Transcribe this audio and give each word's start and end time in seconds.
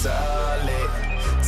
solid 0.00 0.88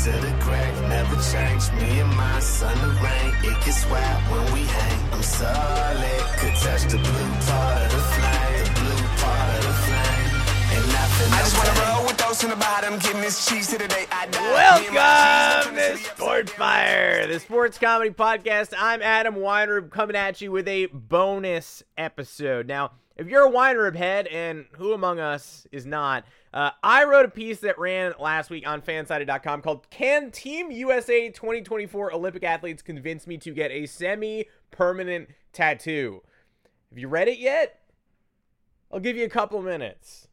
to 0.05 0.13
the 0.13 0.35
grave, 0.45 0.77
never 0.83 1.17
change. 1.33 1.73
Me 1.81 2.01
and 2.01 2.15
my 2.15 2.39
son, 2.41 2.77
the 2.85 2.93
rain, 3.01 3.33
it 3.49 3.65
gets 3.65 3.89
wet 3.89 4.19
when 4.31 4.45
we 4.53 4.61
hang. 4.65 5.13
I'm 5.13 5.23
solid, 5.23 6.21
could 6.37 6.55
touch 6.61 6.85
the 6.85 6.99
blue 6.99 7.33
part 7.49 7.81
of 7.81 7.93
the 7.97 8.03
flame, 8.13 8.65
the 8.65 8.81
blue 8.81 9.09
part 9.25 9.57
of 9.57 9.63
the 9.65 9.75
flame. 9.85 10.33
And 10.75 10.85
nothing 10.93 11.33
I 11.33 11.39
just 11.39 11.57
wanna 11.57 11.81
roll 11.81 12.07
with 12.07 12.19
those 12.19 12.45
in 12.45 12.51
the 12.51 12.57
bottom, 12.57 12.99
getting 12.99 13.23
this 13.23 13.47
cheese 13.49 13.69
to 13.69 13.79
the 13.79 13.89
day 13.89 14.05
I 14.13 14.27
die. 14.27 14.91
Welcome 14.93 15.77
to 15.77 15.97
SportFire, 16.11 17.29
the 17.29 17.41
sports 17.41 17.79
comedy 17.79 18.11
podcast. 18.11 18.75
I'm 18.79 19.01
Adam 19.01 19.37
Weinrib 19.37 19.91
coming 19.91 20.17
at 20.17 20.43
you 20.43 20.53
with 20.53 20.69
a 20.69 20.87
bonus 20.93 21.83
episode. 21.97 22.67
Now, 22.67 22.91
if 23.17 23.29
you're 23.29 23.47
a 23.47 23.51
Weinrib 23.51 23.97
head, 23.97 24.27
and 24.27 24.67
who 24.73 24.93
among 24.93 25.21
us 25.21 25.67
is 25.71 25.87
not, 25.87 26.25
uh, 26.55 26.71
I 26.83 27.05
wrote 27.05 27.25
a 27.25 27.31
piece 27.31 27.61
that 27.61 27.79
ran 27.79 28.13
last 28.19 28.51
week 28.51 28.67
on 28.67 28.83
fansided.com 28.83 29.63
called 29.63 29.89
Can 29.91 30.31
Team 30.31 30.71
USA 30.71 31.31
2024 31.31 32.13
Olympic 32.13 32.45
Athletes 32.45 32.83
Convince 32.83 33.27
Me 33.27 33.39
to 33.39 33.53
Get 33.53 33.71
a 33.71 33.87
Semi 33.87 34.47
Permanent 34.71 35.29
Tattoo? 35.53 36.23
Have 36.91 36.99
you 36.99 37.09
read 37.09 37.29
it 37.29 37.39
yet? 37.39 37.81
I'll 38.93 39.01
give 39.01 39.17
you 39.17 39.25
a 39.25 39.31
couple 39.31 39.63
minutes 39.63 40.29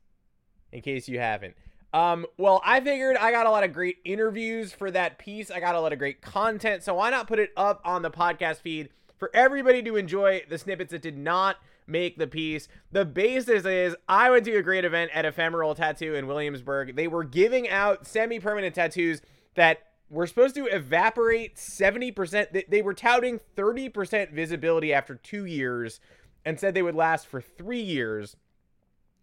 in 0.72 0.82
case 0.82 1.08
you 1.08 1.20
haven't. 1.20 1.56
Um, 1.94 2.26
well, 2.38 2.62
I 2.64 2.82
figured 2.82 3.18
I 3.18 3.32
got 3.32 3.48
a 3.48 3.50
lot 3.50 3.64
of 3.64 3.74
great 3.74 3.98
interviews 4.06 4.74
for 4.74 4.92
that 4.92 5.18
piece. 5.18 5.50
I 5.50 5.60
got 5.60 5.76
a 5.76 5.80
lot 5.80 5.94
of 5.94 6.00
great 6.00 6.22
content. 6.22 6.84
So 6.84 6.96
why 6.96 7.10
not 7.10 7.28
put 7.28 7.40
it 7.40 7.52
up 7.58 7.82
on 7.84 8.02
the 8.02 8.12
podcast 8.12 8.58
feed 8.62 8.90
for 9.18 9.32
everybody 9.34 9.82
to 9.84 9.96
enjoy 9.96 10.44
the 10.50 10.58
snippets 10.58 10.92
that 10.92 11.02
did 11.02 11.18
not 11.18 11.58
make 11.90 12.18
the 12.18 12.28
piece. 12.28 12.68
The 12.92 13.06
basis 13.06 13.66
is 13.66 13.96
I 14.08 14.30
went 14.30 14.46
to 14.46 14.56
a 14.56 14.62
great 14.62 14.86
event 14.86 15.12
at 15.14 15.26
Ephemeral 15.26 15.76
Tattoo 15.76 16.16
in 16.16 16.28
Williamsburg. 16.28 16.96
They 16.96 17.08
were 17.08 17.24
giving 17.24 17.68
out 17.70 18.08
semi 18.08 18.40
permanent 18.40 18.76
tattoos 18.76 19.22
that 19.56 19.80
were 20.10 20.28
supposed 20.28 20.56
to 20.56 20.66
evaporate 20.66 21.56
70%. 21.56 22.70
They 22.70 22.82
were 22.82 22.94
touting 22.94 23.40
30% 23.56 24.32
visibility 24.32 24.94
after 24.94 25.16
two 25.16 25.46
years 25.46 26.00
and 26.46 26.60
said 26.60 26.74
they 26.74 26.82
would 26.82 26.96
last 26.96 27.28
for 27.28 27.42
three 27.42 27.82
years, 27.82 28.36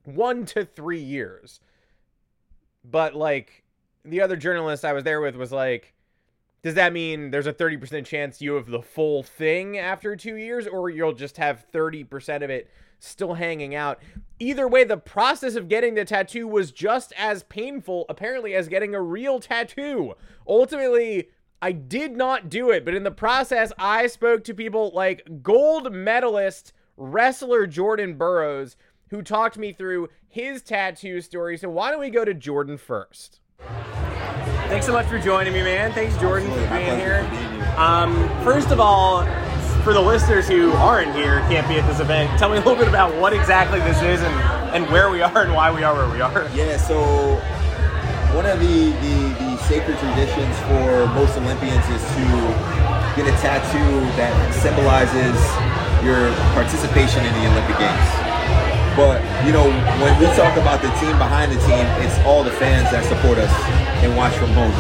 one 0.05 0.45
to 0.47 0.65
three 0.65 1.01
years. 1.01 1.61
But 2.85 3.15
like 3.15 3.65
the 4.05 4.21
other 4.21 4.37
journalist 4.37 4.85
I 4.85 4.93
was 4.93 5.05
there 5.05 5.21
with 5.21 5.35
was 5.35 5.53
like, 5.53 5.93
does 6.67 6.75
that 6.75 6.93
mean 6.93 7.31
there's 7.31 7.47
a 7.47 7.53
30% 7.53 8.05
chance 8.05 8.43
you 8.43 8.55
have 8.55 8.67
the 8.67 8.83
full 8.83 9.23
thing 9.23 9.79
after 9.79 10.17
two 10.17 10.35
years, 10.35 10.67
or 10.67 10.91
you'll 10.91 11.13
just 11.13 11.37
have 11.37 11.65
30% 11.73 12.43
of 12.43 12.51
it 12.51 12.69
still 12.99 13.35
hanging 13.35 13.77
out? 13.77 14.03
Either 14.41 14.67
way, 14.67 14.83
the 14.83 14.97
process 14.97 15.55
of 15.55 15.69
getting 15.69 15.95
the 15.95 16.05
tattoo 16.05 16.49
was 16.49 16.73
just 16.73 17.13
as 17.17 17.45
painful, 17.45 18.05
apparently, 18.09 18.53
as 18.53 18.67
getting 18.67 18.97
a 18.97 19.01
real 19.01 19.39
tattoo. 19.39 20.15
Ultimately, 20.45 21.29
I 21.63 21.71
did 21.71 22.17
not 22.17 22.49
do 22.49 22.71
it, 22.71 22.85
but 22.85 22.95
in 22.95 23.05
the 23.05 23.13
process, 23.13 23.73
I 23.79 24.09
spoke 24.09 24.43
to 24.43 24.53
people 24.53 24.91
like 24.93 25.45
gold 25.45 25.93
medalist 25.93 26.73
wrestler 26.97 27.69
Jordan 27.69 28.15
Burroughs, 28.15 28.75
who 29.11 29.23
talked 29.23 29.57
me 29.57 29.73
through 29.73 30.09
his 30.27 30.63
tattoo 30.63 31.21
story. 31.21 31.59
So, 31.59 31.69
why 31.71 31.93
don't 31.93 32.01
we 32.01 32.11
go 32.11 32.25
to 32.25 32.35
Jordan 32.35 32.77
first? 32.77 33.39
Thanks 34.69 34.85
so 34.85 34.93
much 34.93 35.07
for 35.07 35.19
joining 35.19 35.53
me, 35.53 35.63
man. 35.63 35.93
Thanks, 35.93 36.17
Jordan, 36.19 36.51
for 36.51 36.69
being 36.75 36.99
here. 36.99 37.25
Um, 37.77 38.29
first 38.43 38.71
of 38.71 38.81
all, 38.81 39.25
for 39.85 39.93
the 39.93 40.01
listeners 40.01 40.49
who 40.49 40.73
aren't 40.73 41.15
here, 41.15 41.39
can't 41.49 41.69
be 41.69 41.77
at 41.77 41.87
this 41.89 42.01
event, 42.01 42.37
tell 42.37 42.51
me 42.51 42.57
a 42.57 42.59
little 42.59 42.75
bit 42.75 42.89
about 42.89 43.15
what 43.15 43.33
exactly 43.33 43.79
this 43.81 44.03
is 44.03 44.21
and, 44.21 44.35
and 44.75 44.91
where 44.91 45.09
we 45.09 45.23
are 45.23 45.43
and 45.45 45.55
why 45.55 45.71
we 45.71 45.85
are 45.85 45.95
where 45.95 46.11
we 46.11 46.21
are. 46.21 46.51
Yeah, 46.53 46.77
so 46.77 47.37
one 48.35 48.45
of 48.45 48.59
the, 48.59 48.91
the, 48.91 49.17
the 49.39 49.57
sacred 49.71 49.97
traditions 49.99 50.59
for 50.67 51.07
most 51.15 51.39
Olympians 51.39 51.87
is 51.87 52.03
to 52.19 52.27
get 53.15 53.31
a 53.31 53.37
tattoo 53.39 54.01
that 54.19 54.35
symbolizes 54.53 55.39
your 56.05 56.35
participation 56.59 57.25
in 57.25 57.33
the 57.35 57.47
Olympic 57.55 57.79
Games. 57.79 58.26
But 58.97 59.21
you 59.45 59.53
know, 59.53 59.69
when 60.01 60.17
we 60.17 60.25
talk 60.33 60.57
about 60.57 60.81
the 60.81 60.89
team 60.97 61.13
behind 61.21 61.53
the 61.53 61.61
team, 61.69 61.85
it's 62.01 62.17
all 62.25 62.43
the 62.43 62.57
fans 62.57 62.89
that 62.91 63.05
support 63.05 63.37
us 63.37 63.53
and 64.01 64.17
watch 64.17 64.33
from 64.41 64.51
home, 64.57 64.73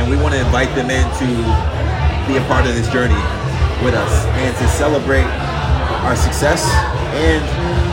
and 0.00 0.08
we 0.08 0.16
want 0.16 0.32
to 0.32 0.40
invite 0.40 0.72
them 0.72 0.88
in 0.88 1.04
to 1.20 1.28
be 2.24 2.40
a 2.40 2.44
part 2.48 2.64
of 2.64 2.72
this 2.72 2.88
journey 2.88 3.20
with 3.84 3.92
us 3.92 4.12
and 4.40 4.56
to 4.56 4.66
celebrate 4.80 5.28
our 6.08 6.16
success 6.16 6.64
and 7.20 7.44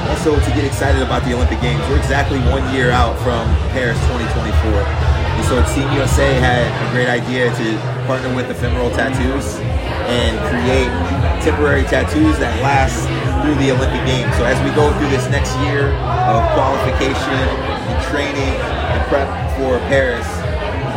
also 0.07 0.39
to 0.39 0.51
get 0.55 0.63
excited 0.63 1.01
about 1.01 1.23
the 1.27 1.33
Olympic 1.35 1.59
Games. 1.59 1.83
We're 1.91 1.99
exactly 1.99 2.39
one 2.47 2.63
year 2.73 2.91
out 2.91 3.19
from 3.19 3.43
Paris 3.75 3.99
2024. 4.07 4.71
And 4.71 5.45
so 5.51 5.59
Team 5.75 5.91
USA 5.99 6.33
had 6.39 6.63
a 6.63 6.87
great 6.95 7.11
idea 7.11 7.51
to 7.51 7.67
partner 8.07 8.33
with 8.33 8.49
Ephemeral 8.49 8.89
Tattoos 8.91 9.59
and 10.07 10.33
create 10.47 10.87
temporary 11.43 11.83
tattoos 11.83 12.39
that 12.39 12.55
last 12.63 13.05
through 13.47 13.63
the 13.63 13.71
Olympic 13.71 14.03
Games. 14.05 14.35
So 14.35 14.43
as 14.43 14.59
we 14.59 14.75
go 14.75 14.91
through 14.99 15.07
this 15.07 15.23
next 15.31 15.55
year 15.63 15.95
of 16.27 16.43
qualification 16.51 17.31
and 17.31 17.95
training 18.11 18.59
and 18.91 18.99
prep 19.07 19.29
for 19.55 19.79
Paris, 19.87 20.27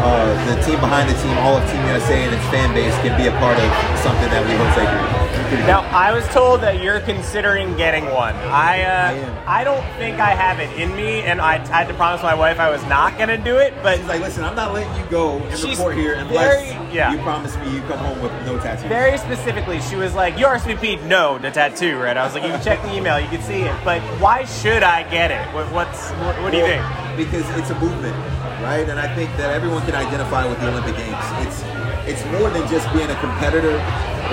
uh, 0.03 0.35
the 0.51 0.61
team 0.67 0.81
behind 0.81 1.09
the 1.09 1.15
team, 1.23 1.39
all 1.39 1.55
of 1.57 1.71
Team 1.71 1.81
USA 1.87 2.19
and 2.27 2.35
its 2.35 2.45
fan 2.51 2.75
base 2.75 2.95
can 3.07 3.17
be 3.17 3.29
a 3.29 3.33
part 3.39 3.55
of 3.55 3.71
something 4.03 4.29
that 4.35 4.43
we 4.43 4.51
hope 4.59 4.75
they 4.75 4.83
can. 4.83 5.20
Now, 5.51 5.81
I 5.91 6.13
was 6.13 6.25
told 6.29 6.61
that 6.61 6.81
you're 6.81 7.01
considering 7.01 7.77
getting 7.77 8.05
one. 8.05 8.37
I 8.37 8.83
uh, 8.83 9.43
I, 9.47 9.63
I, 9.63 9.65
don't 9.65 9.83
think 9.99 10.21
I 10.21 10.31
have 10.31 10.61
it 10.61 10.71
in 10.81 10.95
me, 10.95 11.23
and 11.23 11.41
I 11.41 11.59
had 11.67 11.89
to 11.89 11.95
promise 11.95 12.23
my 12.23 12.35
wife 12.35 12.61
I 12.61 12.71
was 12.71 12.85
not 12.85 13.17
going 13.17 13.31
to 13.31 13.37
do 13.37 13.57
it. 13.57 13.75
But 13.83 13.99
she's 13.99 14.07
like, 14.07 14.21
listen, 14.21 14.45
I'm 14.45 14.55
not 14.55 14.73
letting 14.73 14.95
you 15.03 15.11
go 15.11 15.39
and 15.39 15.63
report 15.65 15.97
here 15.97 16.15
unless 16.15 16.73
very, 16.73 16.95
yeah. 16.95 17.13
you 17.13 17.19
promise 17.19 17.57
me 17.57 17.75
you 17.75 17.81
come 17.83 17.99
home 17.99 18.21
with 18.23 18.31
no 18.47 18.59
tattoo. 18.61 18.87
Very 18.87 19.19
specifically, 19.19 19.81
she 19.81 19.97
was 19.97 20.15
like, 20.15 20.39
you 20.39 20.47
RSVP'd 20.47 21.05
no 21.07 21.37
to 21.39 21.51
tattoo, 21.51 21.99
right? 21.99 22.17
I 22.17 22.25
was 22.25 22.35
like, 22.35 22.45
you 22.45 22.51
can 22.51 22.63
check 22.63 22.81
the 22.83 22.95
email, 22.95 23.19
you 23.19 23.29
can 23.29 23.43
see 23.43 23.63
it. 23.63 23.75
But 23.85 24.01
why 24.21 24.45
should 24.45 24.85
I 24.85 25.03
get 25.11 25.33
it? 25.33 25.53
What, 25.53 25.67
what's 25.73 26.11
what, 26.11 26.41
what 26.43 26.53
do 26.53 26.59
you 26.59 26.65
think? 26.65 26.85
Because 27.17 27.49
it's 27.59 27.71
a 27.71 27.79
movement, 27.81 28.15
right? 28.63 28.89
And 28.89 29.01
I 29.01 29.13
think 29.17 29.37
that 29.37 29.51
everyone 29.51 29.85
can 29.85 29.97
identify 29.97 30.47
with 30.47 30.61
the 30.61 30.69
Olympic 30.69 30.97
Games. 30.97 31.17
It's 31.45 31.63
it's 32.07 32.25
more 32.37 32.49
than 32.51 32.65
just 32.69 32.87
being 32.93 33.11
a 33.11 33.19
competitor 33.21 33.77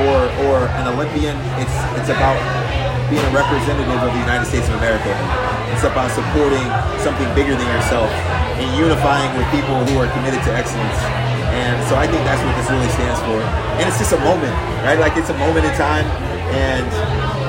or 0.07 0.17
or 0.47 0.69
an 0.79 0.87
Olympian. 0.87 1.35
It's 1.59 1.75
it's 1.97 2.11
about 2.11 2.37
being 3.09 3.23
a 3.23 3.33
representative 3.33 3.99
of 4.03 4.11
the 4.11 4.23
United 4.23 4.45
States 4.45 4.67
of 4.67 4.75
America. 4.79 5.11
It's 5.71 5.83
about 5.83 6.11
supporting 6.11 6.63
something 7.03 7.27
bigger 7.35 7.55
than 7.55 7.67
yourself 7.71 8.11
and 8.59 8.67
unifying 8.75 9.31
with 9.37 9.47
people 9.51 9.79
who 9.87 9.99
are 9.99 10.09
committed 10.11 10.43
to 10.43 10.51
excellence. 10.51 10.99
And 11.55 11.77
so 11.87 11.95
I 11.95 12.05
think 12.05 12.21
that's 12.27 12.43
what 12.43 12.53
this 12.59 12.67
really 12.69 12.91
stands 12.93 13.19
for. 13.23 13.39
And 13.79 13.87
it's 13.87 13.97
just 13.97 14.13
a 14.13 14.21
moment, 14.21 14.53
right? 14.83 14.99
Like 14.99 15.15
it's 15.15 15.29
a 15.29 15.37
moment 15.39 15.65
in 15.65 15.73
time 15.79 16.05
and 16.51 16.87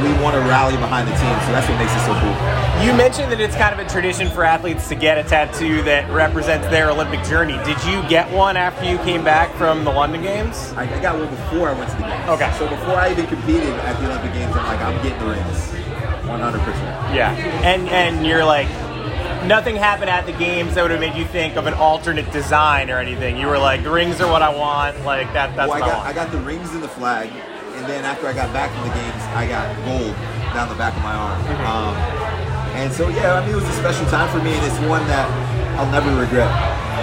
we 0.02 0.12
want 0.22 0.34
to 0.34 0.40
rally 0.40 0.76
behind 0.76 1.08
the 1.08 1.12
team. 1.12 1.36
So 1.46 1.52
that's 1.52 1.68
what 1.68 1.78
makes 1.78 1.92
it 1.92 2.04
so 2.06 2.14
cool. 2.20 2.36
You 2.84 2.92
mentioned 2.94 3.32
that 3.32 3.40
it's 3.40 3.56
kind 3.56 3.78
of 3.78 3.84
a 3.84 3.88
tradition 3.88 4.30
for 4.30 4.44
athletes 4.44 4.88
to 4.88 4.94
get 4.94 5.18
a 5.18 5.28
tattoo 5.28 5.82
that 5.82 6.08
represents 6.10 6.66
their 6.68 6.90
Olympic 6.90 7.22
journey. 7.24 7.56
Did 7.64 7.82
you 7.84 8.06
get 8.08 8.30
one 8.30 8.56
after 8.56 8.84
you 8.84 8.98
came 8.98 9.24
back 9.24 9.52
from 9.54 9.84
the 9.84 9.90
London 9.90 10.22
Games? 10.22 10.72
I, 10.76 10.82
I 10.82 11.02
got 11.02 11.18
one 11.18 11.28
before 11.28 11.70
I 11.70 11.72
went 11.72 11.90
to 11.90 11.96
the 11.96 12.02
games. 12.02 12.28
Okay. 12.30 12.52
So 12.58 12.68
before 12.68 12.96
I 12.96 13.10
even 13.10 13.26
competed 13.26 13.74
at 13.86 13.98
the 14.00 14.06
Olympic 14.06 14.32
Games, 14.32 14.54
I'm 14.54 14.66
like, 14.66 14.80
I'm 14.80 15.02
getting 15.02 15.18
the 15.18 15.34
rings, 15.34 15.72
100%. 16.28 17.14
Yeah, 17.14 17.34
and 17.64 17.88
and 17.88 18.26
you're 18.26 18.44
like, 18.44 18.68
nothing 19.46 19.76
happened 19.76 20.10
at 20.10 20.26
the 20.26 20.32
games 20.32 20.74
that 20.74 20.82
would 20.82 20.90
have 20.90 21.00
made 21.00 21.14
you 21.14 21.24
think 21.26 21.56
of 21.56 21.66
an 21.66 21.74
alternate 21.74 22.30
design 22.32 22.90
or 22.90 22.98
anything. 22.98 23.36
You 23.36 23.46
were 23.46 23.58
like, 23.58 23.82
the 23.82 23.90
rings 23.90 24.20
are 24.20 24.30
what 24.30 24.42
I 24.42 24.54
want. 24.54 25.04
Like 25.04 25.32
that. 25.32 25.56
That's 25.56 25.70
well, 25.70 25.82
I 25.82 25.86
got. 25.86 26.06
I, 26.06 26.10
I 26.10 26.12
got 26.12 26.30
the 26.30 26.40
rings 26.40 26.70
and 26.70 26.82
the 26.82 26.88
flag 26.88 27.32
and 27.78 27.86
then 27.86 28.02
after 28.04 28.26
I 28.26 28.34
got 28.34 28.50
back 28.50 28.74
from 28.74 28.90
the 28.90 28.94
games, 28.94 29.22
I 29.38 29.46
got 29.46 29.70
gold 29.86 30.14
down 30.50 30.66
the 30.66 30.74
back 30.74 30.98
of 30.98 31.02
my 31.06 31.14
arm. 31.14 31.38
Mm-hmm. 31.46 31.70
Um, 31.70 31.94
and 32.74 32.90
so, 32.90 33.06
yeah, 33.08 33.38
I 33.38 33.46
mean, 33.46 33.54
it 33.54 33.58
was 33.62 33.70
a 33.70 33.78
special 33.78 34.06
time 34.10 34.26
for 34.34 34.42
me, 34.42 34.50
and 34.50 34.62
it's 34.66 34.78
one 34.90 35.02
that 35.06 35.26
I'll 35.78 35.90
never 35.94 36.10
regret. 36.18 36.50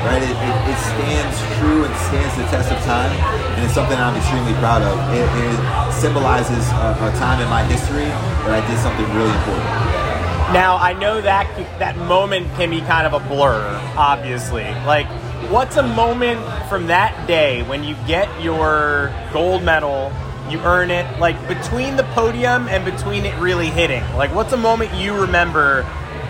Right? 0.04 0.19
It, 0.19 0.36
it, 0.36 0.56
it 0.68 0.80
stands 0.92 1.36
true 1.57 1.88
and 1.88 1.94
stands 2.12 2.36
the 2.36 2.45
test 2.51 2.69
of 2.75 2.80
time, 2.83 3.10
and 3.56 3.63
it's 3.63 3.74
something 3.74 3.95
I'm 3.95 4.16
extremely 4.19 4.54
proud 4.60 4.83
of. 4.83 5.00
It, 5.16 5.24
it 5.24 5.57
symbolizes 5.95 6.68
a, 6.75 6.92
a 7.00 7.10
time 7.16 7.39
in 7.39 7.48
my 7.48 7.63
history 7.63 8.12
that 8.44 8.51
I 8.51 8.62
did 8.68 8.78
something 8.83 9.07
really 9.16 9.31
important. 9.31 9.95
Now 10.54 10.78
I 10.78 10.94
know 10.94 11.21
that 11.21 11.48
that 11.80 11.98
moment 11.98 12.48
can 12.54 12.69
be 12.69 12.81
kind 12.81 13.07
of 13.07 13.13
a 13.13 13.28
blur, 13.28 13.63
obviously. 13.98 14.68
Like, 14.86 15.07
what's 15.50 15.78
a 15.78 15.88
moment 15.95 16.39
from 16.69 16.88
that 16.88 17.28
day 17.28 17.63
when 17.63 17.83
you 17.83 17.95
get 18.06 18.30
your 18.39 19.12
gold 19.33 19.63
medal 19.63 20.13
you 20.50 20.59
earn 20.62 20.92
it 20.92 21.19
like 21.19 21.36
between 21.47 21.95
the 21.95 22.03
podium 22.15 22.68
and 22.68 22.86
between 22.86 23.25
it 23.25 23.38
really 23.39 23.68
hitting. 23.68 24.03
Like 24.15 24.33
what's 24.33 24.53
a 24.53 24.57
moment 24.57 24.94
you 24.94 25.19
remember 25.19 25.83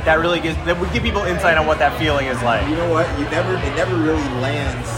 that 0.06 0.20
really 0.20 0.40
gives 0.40 0.58
that 0.66 0.80
would 0.80 0.92
give 0.94 1.04
people 1.04 1.24
insight 1.24 1.58
on 1.58 1.68
what 1.68 1.80
that 1.80 1.98
feeling 2.00 2.28
is 2.28 2.42
like? 2.44 2.68
You 2.70 2.76
know 2.76 2.90
what? 2.92 3.08
You 3.20 3.26
never 3.30 3.56
it 3.56 3.76
never 3.76 3.96
really 3.98 4.28
lands 4.40 4.90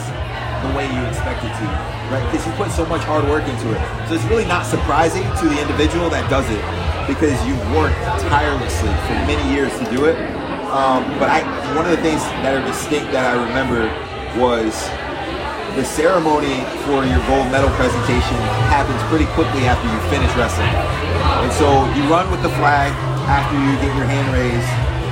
the 0.65 0.75
way 0.75 0.85
you 0.85 1.01
expect 1.05 1.43
it 1.43 1.49
to 1.49 1.97
right? 2.11 2.23
Because 2.31 2.45
you 2.47 2.53
put 2.53 2.71
so 2.71 2.85
much 2.85 3.03
hard 3.03 3.25
work 3.27 3.43
into 3.43 3.71
it. 3.71 3.81
So 4.07 4.15
it's 4.15 4.23
really 4.25 4.45
not 4.45 4.65
surprising 4.65 5.23
to 5.23 5.45
the 5.49 5.59
individual 5.59 6.09
that 6.09 6.29
does 6.29 6.47
it 6.49 6.63
because 7.07 7.35
you've 7.47 7.59
worked 7.75 7.99
tirelessly 8.27 8.91
for 9.07 9.15
many 9.27 9.43
years 9.53 9.71
to 9.79 9.85
do 9.91 10.05
it. 10.05 10.15
Um, 10.71 11.03
but 11.19 11.29
I 11.29 11.43
one 11.75 11.85
of 11.85 11.91
the 11.91 12.03
things 12.03 12.21
that 12.43 12.55
are 12.55 12.65
distinct 12.65 13.11
that 13.11 13.23
I 13.23 13.35
remember 13.39 13.87
was 14.39 14.87
the 15.77 15.85
ceremony 15.85 16.65
for 16.89 17.05
your 17.05 17.21
gold 17.29 17.45
medal 17.53 17.69
presentation 17.77 18.33
happens 18.73 18.97
pretty 19.13 19.29
quickly 19.37 19.69
after 19.69 19.85
you 19.85 19.99
finish 20.09 20.33
wrestling. 20.33 20.73
And 20.73 21.53
so 21.53 21.85
you 21.93 22.01
run 22.09 22.33
with 22.33 22.41
the 22.41 22.49
flag 22.57 22.89
after 23.29 23.53
you 23.53 23.77
get 23.77 23.93
your 23.93 24.09
hand 24.09 24.25
raised. 24.33 24.65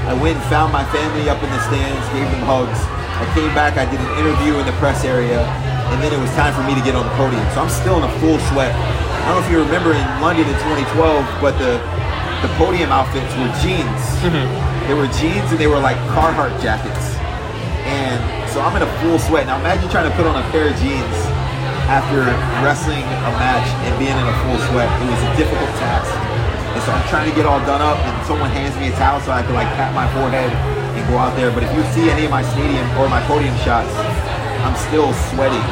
I 0.10 0.18
went 0.18 0.42
and 0.42 0.46
found 0.50 0.74
my 0.74 0.82
family 0.90 1.30
up 1.30 1.38
in 1.46 1.54
the 1.54 1.62
stands, 1.70 2.02
gave 2.18 2.26
them 2.34 2.42
hugs. 2.50 2.82
I 2.82 3.30
came 3.38 3.54
back, 3.54 3.78
I 3.78 3.86
did 3.86 4.02
an 4.02 4.12
interview 4.18 4.58
in 4.58 4.66
the 4.66 4.74
press 4.82 5.06
area, 5.06 5.46
and 5.94 6.02
then 6.02 6.10
it 6.10 6.18
was 6.18 6.34
time 6.34 6.50
for 6.58 6.66
me 6.66 6.74
to 6.74 6.82
get 6.82 6.98
on 6.98 7.06
the 7.06 7.14
podium. 7.14 7.46
So 7.54 7.62
I'm 7.62 7.70
still 7.70 8.02
in 8.02 8.04
a 8.10 8.14
full 8.18 8.42
sweat. 8.50 8.74
I 8.74 9.30
don't 9.30 9.38
know 9.38 9.46
if 9.46 9.50
you 9.54 9.62
remember 9.62 9.94
in 9.94 10.02
London 10.18 10.50
in 10.50 10.58
2012, 10.66 10.98
but 11.46 11.54
the 11.62 11.78
the 12.42 12.50
podium 12.58 12.90
outfits 12.90 13.34
were 13.38 13.50
jeans. 13.62 14.02
Mm-hmm. 14.22 14.46
They 14.90 14.94
were 14.94 15.08
jeans 15.18 15.50
and 15.50 15.58
they 15.62 15.66
were 15.66 15.80
like 15.80 15.98
Carhartt 16.14 16.54
jackets. 16.62 17.15
So 18.56 18.64
I'm 18.64 18.72
in 18.80 18.88
a 18.88 18.94
full 19.04 19.20
sweat. 19.20 19.52
Now 19.52 19.60
imagine 19.60 19.92
trying 19.92 20.08
to 20.08 20.16
put 20.16 20.24
on 20.24 20.40
a 20.40 20.46
pair 20.48 20.72
of 20.72 20.76
jeans 20.80 21.20
after 21.92 22.24
wrestling 22.64 23.04
a 23.04 23.32
match 23.36 23.68
and 23.84 23.92
being 24.00 24.16
in 24.16 24.24
a 24.24 24.36
full 24.48 24.56
sweat. 24.72 24.88
It 24.88 25.12
was 25.12 25.24
a 25.28 25.32
difficult 25.36 25.68
task. 25.76 26.08
And 26.72 26.80
so 26.88 26.96
I'm 26.96 27.04
trying 27.12 27.28
to 27.28 27.36
get 27.36 27.44
all 27.44 27.60
done 27.68 27.84
up 27.84 28.00
and 28.00 28.16
someone 28.24 28.48
hands 28.56 28.72
me 28.80 28.88
a 28.88 28.96
towel 28.96 29.20
so 29.28 29.36
I 29.36 29.44
can 29.44 29.60
like 29.60 29.68
pat 29.76 29.92
my 29.92 30.08
forehead 30.16 30.48
and 30.56 31.04
go 31.12 31.20
out 31.20 31.36
there. 31.36 31.52
But 31.52 31.68
if 31.68 31.72
you 31.76 31.84
see 31.92 32.08
any 32.08 32.24
of 32.24 32.32
my 32.32 32.48
stadium 32.56 32.88
or 32.96 33.12
my 33.12 33.20
podium 33.28 33.52
shots, 33.68 33.92
I'm 34.64 34.80
still 34.88 35.12
sweating 35.36 35.68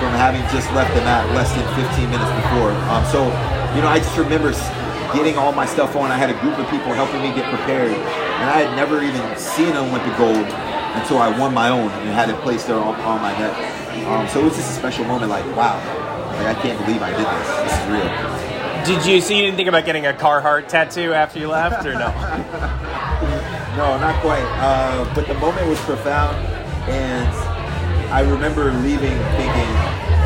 from 0.00 0.16
having 0.16 0.40
just 0.48 0.72
left 0.72 0.96
the 0.96 1.04
mat 1.04 1.28
less 1.36 1.52
than 1.52 1.68
15 1.76 2.08
minutes 2.08 2.32
before. 2.40 2.72
Um, 2.88 3.04
so, 3.12 3.28
you 3.76 3.84
know, 3.84 3.92
I 3.92 4.00
just 4.00 4.16
remember 4.16 4.56
getting 5.12 5.36
all 5.36 5.52
my 5.52 5.68
stuff 5.68 5.92
on. 5.92 6.08
I 6.08 6.16
had 6.16 6.32
a 6.32 6.38
group 6.40 6.56
of 6.56 6.64
people 6.72 6.96
helping 6.96 7.20
me 7.20 7.36
get 7.36 7.44
prepared, 7.52 7.92
and 7.92 8.48
I 8.48 8.64
had 8.64 8.72
never 8.80 9.04
even 9.04 9.20
seen 9.36 9.76
Olympic 9.76 10.16
gold 10.16 10.48
until 10.94 11.18
I 11.18 11.36
won 11.38 11.52
my 11.54 11.68
own 11.68 11.90
and 11.90 12.10
had 12.10 12.30
it 12.30 12.36
placed 12.40 12.66
there 12.66 12.78
on, 12.78 12.94
on 13.00 13.20
my 13.20 13.32
neck. 13.38 14.06
Um, 14.06 14.28
so 14.28 14.40
it 14.40 14.44
was 14.44 14.56
just 14.56 14.70
a 14.70 14.74
special 14.74 15.04
moment. 15.04 15.30
Like, 15.30 15.44
wow, 15.56 15.76
like 16.36 16.56
I 16.56 16.60
can't 16.60 16.78
believe 16.84 17.02
I 17.02 17.10
did 17.10 17.26
this. 17.26 17.72
This 17.72 17.80
is 17.80 17.86
real. 17.90 18.44
Did 18.84 19.06
you 19.06 19.20
so 19.20 19.32
you 19.32 19.42
didn't 19.42 19.56
think 19.56 19.68
about 19.68 19.86
getting 19.86 20.06
a 20.06 20.12
Carhartt 20.12 20.68
tattoo 20.68 21.12
after 21.14 21.38
you 21.38 21.48
left, 21.48 21.86
or 21.86 21.94
no? 21.94 22.10
No, 23.76 23.98
not 23.98 24.20
quite. 24.20 24.44
Uh, 24.60 25.12
but 25.16 25.26
the 25.26 25.34
moment 25.34 25.66
was 25.66 25.80
profound, 25.80 26.36
and 26.86 27.28
I 28.12 28.20
remember 28.20 28.70
leaving 28.72 29.18
thinking, 29.34 29.70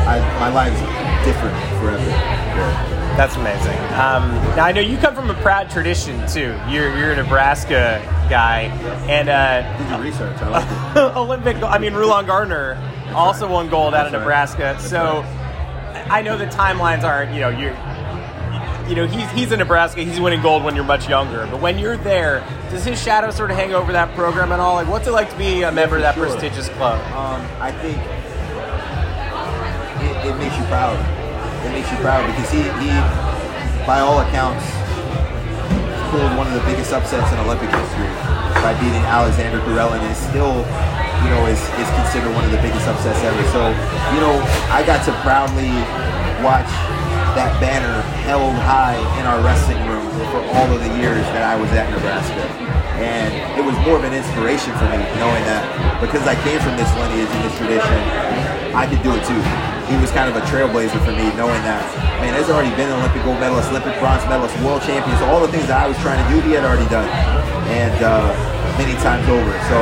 I, 0.05 0.19
my 0.39 0.49
life's 0.49 0.79
different 1.25 1.57
forever. 1.81 2.05
Yeah. 2.05 2.88
That's 3.19 3.35
amazing. 3.35 3.75
Um, 3.99 4.31
now 4.55 4.63
I 4.63 4.71
know 4.71 4.79
you 4.79 4.97
come 4.97 5.13
from 5.13 5.29
a 5.29 5.33
proud 5.41 5.69
tradition 5.69 6.25
too. 6.25 6.57
You're 6.69 6.97
you're 6.97 7.11
a 7.11 7.17
Nebraska 7.17 8.01
guy, 8.29 8.61
and 9.09 9.27
uh, 9.27 9.77
Did 9.77 9.89
your 9.89 9.99
research? 9.99 10.41
I 10.41 10.47
like 10.47 10.95
it. 10.95 11.17
Olympic. 11.17 11.61
I 11.61 11.79
mean, 11.79 11.93
Rulon 11.95 12.27
Gardner 12.27 12.81
also 13.13 13.51
won 13.51 13.69
gold 13.69 13.93
out 13.93 14.05
of 14.05 14.13
That's 14.13 14.21
right. 14.21 14.55
Nebraska. 14.55 14.79
So 14.79 15.25
I 16.09 16.21
know 16.21 16.37
the 16.37 16.45
timelines 16.45 17.03
aren't. 17.03 17.33
You 17.33 17.41
know, 17.41 17.49
you 17.49 17.75
you 18.87 18.95
know 18.95 19.05
he's 19.05 19.29
he's 19.31 19.51
in 19.51 19.59
Nebraska. 19.59 20.01
He's 20.01 20.21
winning 20.21 20.41
gold 20.41 20.63
when 20.63 20.73
you're 20.73 20.85
much 20.85 21.09
younger. 21.09 21.45
But 21.51 21.59
when 21.59 21.77
you're 21.77 21.97
there, 21.97 22.39
does 22.71 22.85
his 22.85 23.03
shadow 23.03 23.31
sort 23.31 23.51
of 23.51 23.57
hang 23.57 23.73
over 23.73 23.91
that 23.91 24.15
program 24.15 24.53
at 24.53 24.61
all? 24.61 24.75
Like, 24.75 24.87
what's 24.87 25.09
it 25.09 25.11
like 25.11 25.29
to 25.29 25.37
be 25.37 25.63
a 25.63 25.73
member 25.73 25.97
of 25.97 26.03
that 26.03 26.15
sure. 26.15 26.25
prestigious 26.25 26.69
club? 26.69 27.01
Um, 27.07 27.45
I 27.59 27.73
think 27.73 27.97
it, 30.05 30.25
it 30.25 30.37
makes 30.37 30.57
you 30.57 30.63
proud. 30.67 31.18
It 31.65 31.71
makes 31.75 31.91
you 31.91 31.97
proud 31.99 32.23
because 32.27 32.49
he, 32.51 32.63
he, 32.79 32.91
by 33.83 33.99
all 33.99 34.23
accounts, 34.23 34.63
pulled 36.09 36.33
one 36.39 36.47
of 36.47 36.55
the 36.55 36.65
biggest 36.65 36.89
upsets 36.95 37.29
in 37.31 37.37
Olympic 37.43 37.69
history 37.69 38.09
by 38.63 38.73
beating 38.81 39.03
Alexander 39.05 39.59
Karelin 39.61 40.01
and 40.01 40.17
still, 40.17 40.65
you 41.21 41.29
know, 41.29 41.45
is, 41.45 41.61
is 41.77 41.89
considered 41.99 42.33
one 42.33 42.43
of 42.43 42.51
the 42.51 42.61
biggest 42.65 42.87
upsets 42.87 43.21
ever. 43.21 43.43
So, 43.53 43.69
you 44.15 44.19
know, 44.23 44.35
I 44.73 44.81
got 44.87 45.05
to 45.05 45.13
proudly 45.21 45.69
watch 46.41 46.67
that 47.37 47.53
banner 47.61 48.01
held 48.25 48.55
high 48.65 48.97
in 49.19 49.25
our 49.29 49.39
wrestling 49.43 49.79
room 49.85 50.07
for 50.33 50.41
all 50.57 50.67
of 50.71 50.79
the 50.81 50.91
years 50.97 51.23
that 51.35 51.45
I 51.45 51.55
was 51.59 51.69
at 51.77 51.87
Nebraska. 51.93 52.41
And 52.99 53.31
it 53.55 53.63
was 53.63 53.77
more 53.85 53.95
of 53.95 54.03
an 54.03 54.11
inspiration 54.11 54.73
for 54.75 54.89
me 54.91 54.99
knowing 55.21 55.43
that 55.47 55.63
because 56.01 56.25
I 56.27 56.35
came 56.43 56.59
from 56.59 56.75
this 56.75 56.89
lineage 56.99 57.29
and 57.31 57.41
this 57.45 57.55
tradition, 57.55 57.99
I 58.75 58.89
could 58.89 59.03
do 59.03 59.13
it 59.13 59.23
too. 59.23 59.78
He 59.89 59.97
was 59.97 60.13
kind 60.13 60.29
of 60.29 60.37
a 60.37 60.45
trailblazer 60.45 61.01
for 61.01 61.11
me 61.11 61.25
knowing 61.33 61.57
that, 61.65 61.81
man, 62.21 62.37
there's 62.37 62.49
already 62.53 62.69
been 62.77 62.93
an 62.93 63.01
Olympic 63.01 63.25
gold 63.25 63.41
medalist, 63.41 63.73
Olympic 63.73 63.97
bronze 63.97 64.21
medalist, 64.29 64.53
world 64.61 64.85
champion. 64.85 65.17
So 65.17 65.25
all 65.25 65.41
the 65.41 65.49
things 65.49 65.65
that 65.65 65.81
I 65.81 65.87
was 65.89 65.97
trying 66.05 66.21
to 66.21 66.27
do, 66.29 66.37
he 66.45 66.53
had 66.53 66.61
already 66.61 66.85
done. 66.93 67.09
And 67.73 67.97
uh, 68.05 68.29
many 68.77 68.93
times 69.01 69.25
over. 69.27 69.49
So 69.67 69.77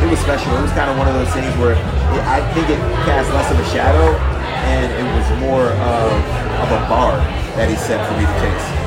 it 0.00 0.08
was 0.08 0.18
special. 0.24 0.50
It 0.56 0.64
was 0.64 0.72
kind 0.72 0.88
of 0.88 0.96
one 0.96 1.06
of 1.06 1.14
those 1.14 1.30
things 1.36 1.52
where 1.60 1.76
it, 1.76 2.22
I 2.24 2.40
think 2.56 2.72
it 2.72 2.80
cast 3.04 3.28
less 3.36 3.52
of 3.52 3.60
a 3.60 3.66
shadow 3.68 4.16
and 4.72 4.88
it 4.96 5.06
was 5.12 5.26
more 5.40 5.68
of, 5.70 6.12
of 6.64 6.68
a 6.72 6.80
bar 6.88 7.16
that 7.54 7.68
he 7.68 7.76
set 7.76 8.00
for 8.08 8.16
me 8.16 8.24
to 8.24 8.36
chase. 8.40 8.80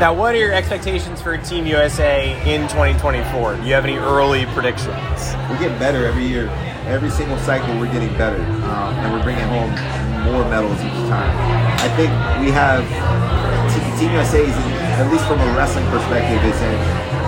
Now, 0.00 0.14
what 0.14 0.34
are 0.34 0.38
your 0.38 0.52
expectations 0.52 1.20
for 1.20 1.36
Team 1.38 1.66
USA 1.66 2.30
in 2.46 2.68
2024? 2.68 3.56
Do 3.56 3.62
you 3.64 3.74
have 3.74 3.84
any 3.84 3.96
early 3.96 4.46
predictions? 4.46 5.34
We're 5.50 5.58
getting 5.58 5.78
better 5.78 6.06
every 6.06 6.26
year. 6.26 6.46
Every 6.88 7.10
single 7.10 7.36
cycle, 7.44 7.68
we're 7.78 7.92
getting 7.92 8.08
better, 8.16 8.40
um, 8.40 8.96
and 9.04 9.12
we're 9.12 9.22
bringing 9.22 9.44
home 9.44 9.68
more 10.24 10.40
medals 10.48 10.80
each 10.80 11.00
time. 11.12 11.28
I 11.84 11.88
think 12.00 12.08
we 12.40 12.48
have 12.50 12.80
Team 14.00 14.14
USA 14.14 14.40
is, 14.40 14.54
in, 14.54 14.72
at 14.96 15.10
least 15.10 15.26
from 15.26 15.42
a 15.42 15.48
wrestling 15.58 15.84
perspective, 15.90 16.38
is 16.46 16.56
in 16.62 16.78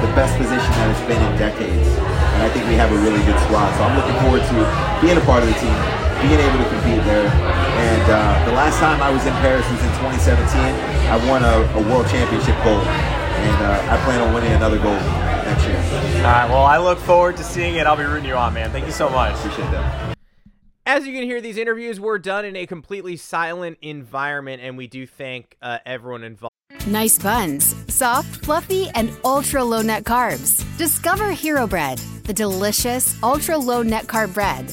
the 0.01 0.11
best 0.15 0.39
position 0.39 0.71
that 0.81 0.89
it's 0.89 1.03
been 1.05 1.19
in 1.19 1.35
decades, 1.35 1.93
and 1.93 2.41
I 2.41 2.49
think 2.55 2.65
we 2.71 2.79
have 2.79 2.95
a 2.95 2.99
really 3.03 3.21
good 3.29 3.35
squad. 3.45 3.69
So 3.75 3.85
I'm 3.85 3.99
looking 3.99 4.15
forward 4.23 4.47
to 4.49 4.57
being 5.03 5.19
a 5.19 5.25
part 5.29 5.43
of 5.43 5.51
the 5.51 5.59
team, 5.61 5.77
being 6.23 6.39
able 6.39 6.63
to 6.63 6.69
compete 6.71 7.03
there. 7.05 7.27
And 7.27 8.07
uh, 8.07 8.47
the 8.47 8.55
last 8.55 8.79
time 8.79 9.03
I 9.03 9.11
was 9.11 9.27
in 9.27 9.35
Paris 9.45 9.67
was 9.67 9.83
in 9.83 9.93
2017. 9.99 10.41
I 11.11 11.19
won 11.27 11.43
a, 11.43 11.67
a 11.75 11.83
world 11.91 12.07
championship 12.07 12.55
gold, 12.63 12.87
and 12.87 13.59
uh, 13.61 13.93
I 13.93 13.99
plan 14.09 14.23
on 14.23 14.31
winning 14.33 14.57
another 14.57 14.79
gold. 14.79 15.03
All 15.91 16.23
right. 16.23 16.49
Well, 16.49 16.65
I 16.65 16.79
look 16.79 16.99
forward 16.99 17.37
to 17.39 17.45
seeing 17.45 17.77
it. 17.77 17.87
I'll 17.87 17.97
be 17.97 18.05
rooting 18.05 18.29
you 18.29 18.35
on, 18.35 18.55
man. 18.55 18.71
Thank 18.71 18.87
you 18.87 18.93
so 18.93 19.09
much. 19.09 19.35
Appreciate 19.37 19.71
that. 19.71 20.17
As 20.87 21.07
you 21.07 21.13
can 21.13 21.25
hear, 21.25 21.41
these 21.41 21.57
interviews 21.57 22.01
were 22.01 22.19
done 22.19 22.45
in 22.45 22.57
a 22.57 22.67
completely 22.67 23.17
silent 23.17 23.79
environment, 23.83 24.63
and 24.63 24.77
we 24.77 24.87
do 24.87 25.07
thank 25.07 25.57
uh, 25.63 25.79
everyone 25.87 26.25
involved. 26.25 26.55
Nice 26.87 27.19
buns, 27.19 27.75
soft, 27.93 28.45
fluffy, 28.45 28.89
and 28.95 29.13
ultra 29.25 29.63
low 29.63 29.83
net 29.83 30.05
carbs. 30.05 30.65
Discover 30.79 31.31
Hero 31.33 31.67
Bread, 31.67 31.99
the 32.25 32.33
delicious 32.33 33.21
ultra 33.23 33.57
low 33.59 33.83
net 33.83 34.07
carb 34.07 34.33
bread 34.35 34.73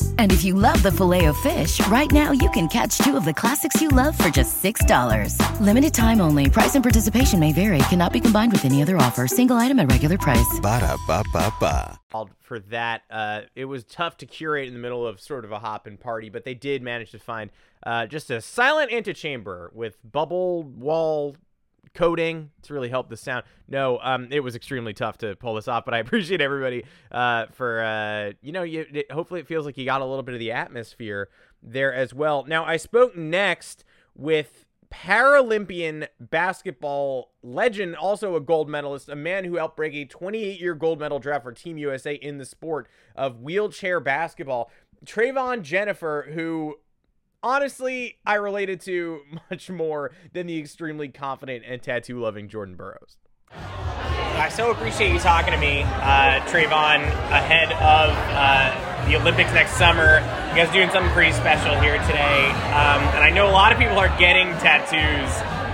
And 0.17 0.31
if 0.31 0.45
you 0.45 0.53
love 0.53 0.81
the 0.81 0.91
filet 0.91 1.25
of 1.25 1.35
fish, 1.37 1.85
right 1.87 2.09
now 2.11 2.31
you 2.31 2.49
can 2.51 2.69
catch 2.69 2.97
two 2.99 3.17
of 3.17 3.25
the 3.25 3.33
classics 3.33 3.81
you 3.81 3.89
love 3.89 4.17
for 4.17 4.29
just 4.29 4.63
$6. 4.63 5.35
Limited 5.59 5.93
time 5.93 6.21
only. 6.21 6.49
Price 6.49 6.75
and 6.75 6.83
participation 6.83 7.39
may 7.39 7.51
vary. 7.51 7.79
Cannot 7.89 8.13
be 8.13 8.21
combined 8.21 8.53
with 8.53 8.63
any 8.63 8.81
other 8.81 8.95
offer. 8.95 9.27
Single 9.27 9.57
item 9.57 9.79
at 9.79 9.91
regular 9.91 10.17
price. 10.17 10.59
Ba-da-ba-ba-ba. 10.61 11.99
for 12.39 12.59
that. 12.59 13.03
Uh, 13.09 13.41
it 13.55 13.65
was 13.65 13.83
tough 13.83 14.17
to 14.17 14.25
curate 14.25 14.67
in 14.67 14.73
the 14.73 14.79
middle 14.79 15.05
of 15.05 15.19
sort 15.19 15.45
of 15.45 15.51
a 15.51 15.59
hop 15.59 15.87
and 15.87 15.99
party, 15.99 16.29
but 16.29 16.45
they 16.45 16.53
did 16.53 16.81
manage 16.81 17.11
to 17.11 17.19
find 17.19 17.49
uh, 17.83 18.05
just 18.05 18.29
a 18.29 18.41
silent 18.41 18.91
antechamber 18.91 19.71
with 19.73 19.97
bubble 20.03 20.63
wall 20.63 21.35
coating 21.93 22.51
to 22.63 22.73
really 22.73 22.89
help 22.89 23.09
the 23.09 23.17
sound. 23.17 23.43
No, 23.67 23.99
um, 24.01 24.27
it 24.31 24.41
was 24.41 24.55
extremely 24.55 24.93
tough 24.93 25.17
to 25.19 25.35
pull 25.35 25.55
this 25.55 25.67
off, 25.67 25.85
but 25.85 25.93
I 25.93 25.99
appreciate 26.05 26.41
everybody 26.41 26.85
uh, 27.11 27.47
for 27.51 27.81
uh, 27.81 28.31
you 28.41 28.51
know, 28.51 28.63
you 28.63 28.85
it, 28.93 29.11
hopefully 29.11 29.39
it 29.39 29.47
feels 29.47 29.65
like 29.65 29.77
you 29.77 29.85
got 29.85 30.01
a 30.01 30.05
little 30.05 30.23
bit 30.23 30.33
of 30.33 30.39
the 30.39 30.51
atmosphere 30.51 31.29
there 31.61 31.93
as 31.93 32.13
well. 32.13 32.45
Now 32.47 32.65
I 32.65 32.77
spoke 32.77 33.15
next 33.15 33.83
with 34.15 34.65
Paralympian 34.91 36.07
basketball 36.19 37.31
legend, 37.41 37.95
also 37.95 38.35
a 38.35 38.41
gold 38.41 38.69
medalist, 38.69 39.07
a 39.07 39.15
man 39.15 39.45
who 39.45 39.55
helped 39.55 39.77
break 39.77 39.93
a 39.93 40.05
28 40.05 40.59
year 40.59 40.75
gold 40.75 40.99
medal 40.99 41.17
drought 41.19 41.43
for 41.43 41.53
Team 41.53 41.77
USA 41.77 42.15
in 42.15 42.37
the 42.37 42.45
sport 42.45 42.87
of 43.15 43.41
wheelchair 43.41 43.99
basketball. 43.99 44.69
Trevon 45.05 45.61
Jenifer, 45.63 46.31
who 46.33 46.75
honestly, 47.43 48.17
I 48.25 48.35
related 48.35 48.81
to 48.81 49.21
much 49.49 49.69
more 49.69 50.11
than 50.33 50.47
the 50.47 50.59
extremely 50.59 51.09
confident 51.09 51.63
and 51.67 51.81
tattoo 51.81 52.19
loving 52.19 52.47
Jordan 52.49 52.75
Burroughs. 52.75 53.17
I 53.53 54.49
so 54.49 54.71
appreciate 54.71 55.13
you 55.13 55.19
talking 55.19 55.53
to 55.53 55.59
me, 55.59 55.83
uh, 55.83 56.39
Trevon, 56.47 57.03
ahead 57.29 57.71
of 57.73 58.09
uh, 58.33 59.05
the 59.07 59.15
Olympics 59.17 59.53
next 59.53 59.73
summer. 59.73 60.19
You 60.49 60.55
guys 60.55 60.69
are 60.69 60.73
doing 60.73 60.89
something 60.89 61.11
pretty 61.11 61.33
special 61.33 61.79
here 61.79 61.97
today. 62.07 62.47
Um, 62.73 63.03
and 63.13 63.23
I 63.23 63.29
know 63.29 63.47
a 63.47 63.51
lot 63.51 63.71
of 63.71 63.77
people 63.77 63.99
are 63.99 64.15
getting 64.17 64.47
tattoos. 64.57 65.29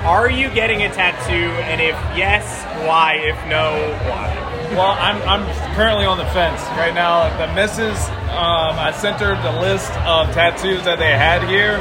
Are 0.06 0.30
you 0.30 0.50
getting 0.50 0.82
a 0.84 0.90
tattoo? 0.90 1.52
And 1.64 1.80
if 1.80 1.96
yes, 2.18 2.64
why? 2.86 3.16
If 3.16 3.38
no, 3.48 3.72
why? 4.10 4.47
Well, 4.76 4.98
I'm, 5.00 5.22
I'm 5.24 5.76
currently 5.76 6.06
on 6.06 6.18
the 6.18 6.26
fence 6.36 6.62
right 6.76 6.94
now. 6.94 7.32
The 7.40 7.54
missus, 7.54 7.98
um, 8.36 8.76
I 8.76 8.92
sent 8.92 9.20
her 9.22 9.40
the 9.42 9.62
list 9.62 9.92
of 10.04 10.28
tattoos 10.34 10.84
that 10.84 11.00
they 11.00 11.16
had 11.16 11.48
here, 11.48 11.80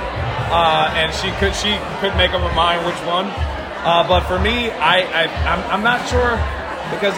uh, 0.54 0.94
and 0.94 1.10
she 1.12 1.34
could 1.42 1.54
she 1.54 1.74
couldn't 1.98 2.16
make 2.16 2.30
up 2.30 2.42
her 2.46 2.54
mind 2.54 2.86
which 2.86 2.98
one. 3.02 3.26
Uh, 3.82 4.06
but 4.06 4.22
for 4.26 4.38
me, 4.38 4.70
I, 4.70 5.02
I 5.02 5.22
I'm, 5.46 5.62
I'm 5.78 5.82
not 5.82 6.06
sure 6.08 6.38
because 6.94 7.14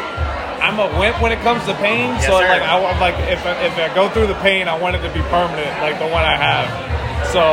I'm 0.61 0.81
a 0.81 0.89
wimp 0.99 1.21
when 1.21 1.33
it 1.33 1.41
comes 1.41 1.65
to 1.67 1.75
pain. 1.77 2.17
Yes, 2.17 2.27
so 2.27 2.41
sir. 2.41 2.49
like 2.49 2.63
I 2.63 2.77
I'm 2.77 3.01
like 3.01 3.17
if 3.29 3.45
I, 3.45 3.53
if 3.65 3.77
I 3.77 3.95
go 3.95 4.09
through 4.09 4.27
the 4.27 4.41
pain, 4.41 4.69
I 4.69 4.77
want 4.79 4.97
it 4.97 5.03
to 5.07 5.13
be 5.13 5.21
permanent, 5.29 5.71
like 5.85 5.99
the 5.99 6.09
one 6.09 6.25
I 6.25 6.37
have. 6.37 6.69
So, 7.33 7.45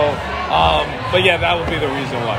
um, 0.51 0.85
but 1.11 1.23
yeah, 1.23 1.37
that 1.37 1.57
would 1.57 1.69
be 1.69 1.79
the 1.79 1.89
reason 1.89 2.17
why. 2.25 2.37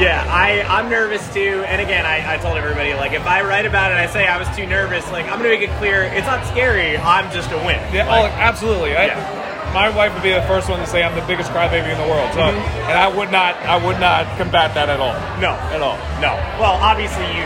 Yeah, 0.00 0.24
I, 0.28 0.60
I'm 0.68 0.90
nervous 0.90 1.24
too. 1.32 1.64
And 1.66 1.80
again, 1.80 2.04
I, 2.04 2.34
I 2.34 2.36
told 2.38 2.56
everybody, 2.58 2.92
like, 2.94 3.12
if 3.12 3.24
I 3.26 3.42
write 3.42 3.64
about 3.64 3.92
it 3.92 3.96
I 3.96 4.06
say 4.06 4.26
I 4.26 4.38
was 4.38 4.48
too 4.56 4.66
nervous, 4.66 5.08
like, 5.10 5.24
I'm 5.26 5.38
going 5.40 5.50
to 5.50 5.56
make 5.56 5.64
it 5.68 5.72
clear 5.78 6.02
it's 6.04 6.26
not 6.26 6.44
scary. 6.46 6.96
I'm 6.98 7.32
just 7.32 7.50
a 7.52 7.56
wimp. 7.64 7.80
Yeah, 7.92 8.06
Like, 8.08 8.30
oh, 8.32 8.34
absolutely. 8.36 8.94
I, 8.96 9.06
Yeah. 9.06 9.42
My 9.74 9.90
wife 9.94 10.14
would 10.14 10.22
be 10.22 10.32
the 10.32 10.40
first 10.48 10.70
one 10.70 10.80
to 10.80 10.86
say 10.86 11.02
I'm 11.02 11.12
the 11.18 11.26
biggest 11.26 11.50
crybaby 11.50 11.92
in 11.92 11.98
the 12.00 12.08
world. 12.08 12.28
So, 12.32 12.40
Mm-hmm. 12.40 12.88
and 12.88 12.96
I 12.96 13.08
would 13.08 13.30
not, 13.32 13.56
I 13.64 13.76
would 13.76 14.00
not 14.00 14.24
combat 14.38 14.72
that 14.74 14.88
at 14.88 15.00
all. 15.00 15.12
No, 15.40 15.52
At 15.72 15.82
all. 15.82 15.96
no. 16.20 16.32
Well, 16.60 16.76
obviously 16.80 17.24
you 17.36 17.44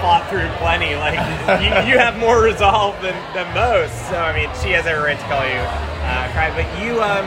fought 0.00 0.24
through 0.28 0.48
plenty. 0.60 0.96
Like 0.96 1.16
you, 1.64 1.68
you 1.92 1.98
have 1.98 2.16
more 2.16 2.40
resolve 2.40 2.96
than, 3.02 3.12
than 3.36 3.44
most. 3.52 3.92
So 4.08 4.16
I 4.16 4.32
mean, 4.36 4.48
she 4.64 4.72
has 4.72 4.84
every 4.86 5.04
right 5.04 5.18
to 5.20 5.26
call 5.28 5.44
you 5.44 5.60
uh, 5.60 6.32
cry. 6.32 6.48
But 6.56 6.64
you, 6.80 7.00
um, 7.00 7.24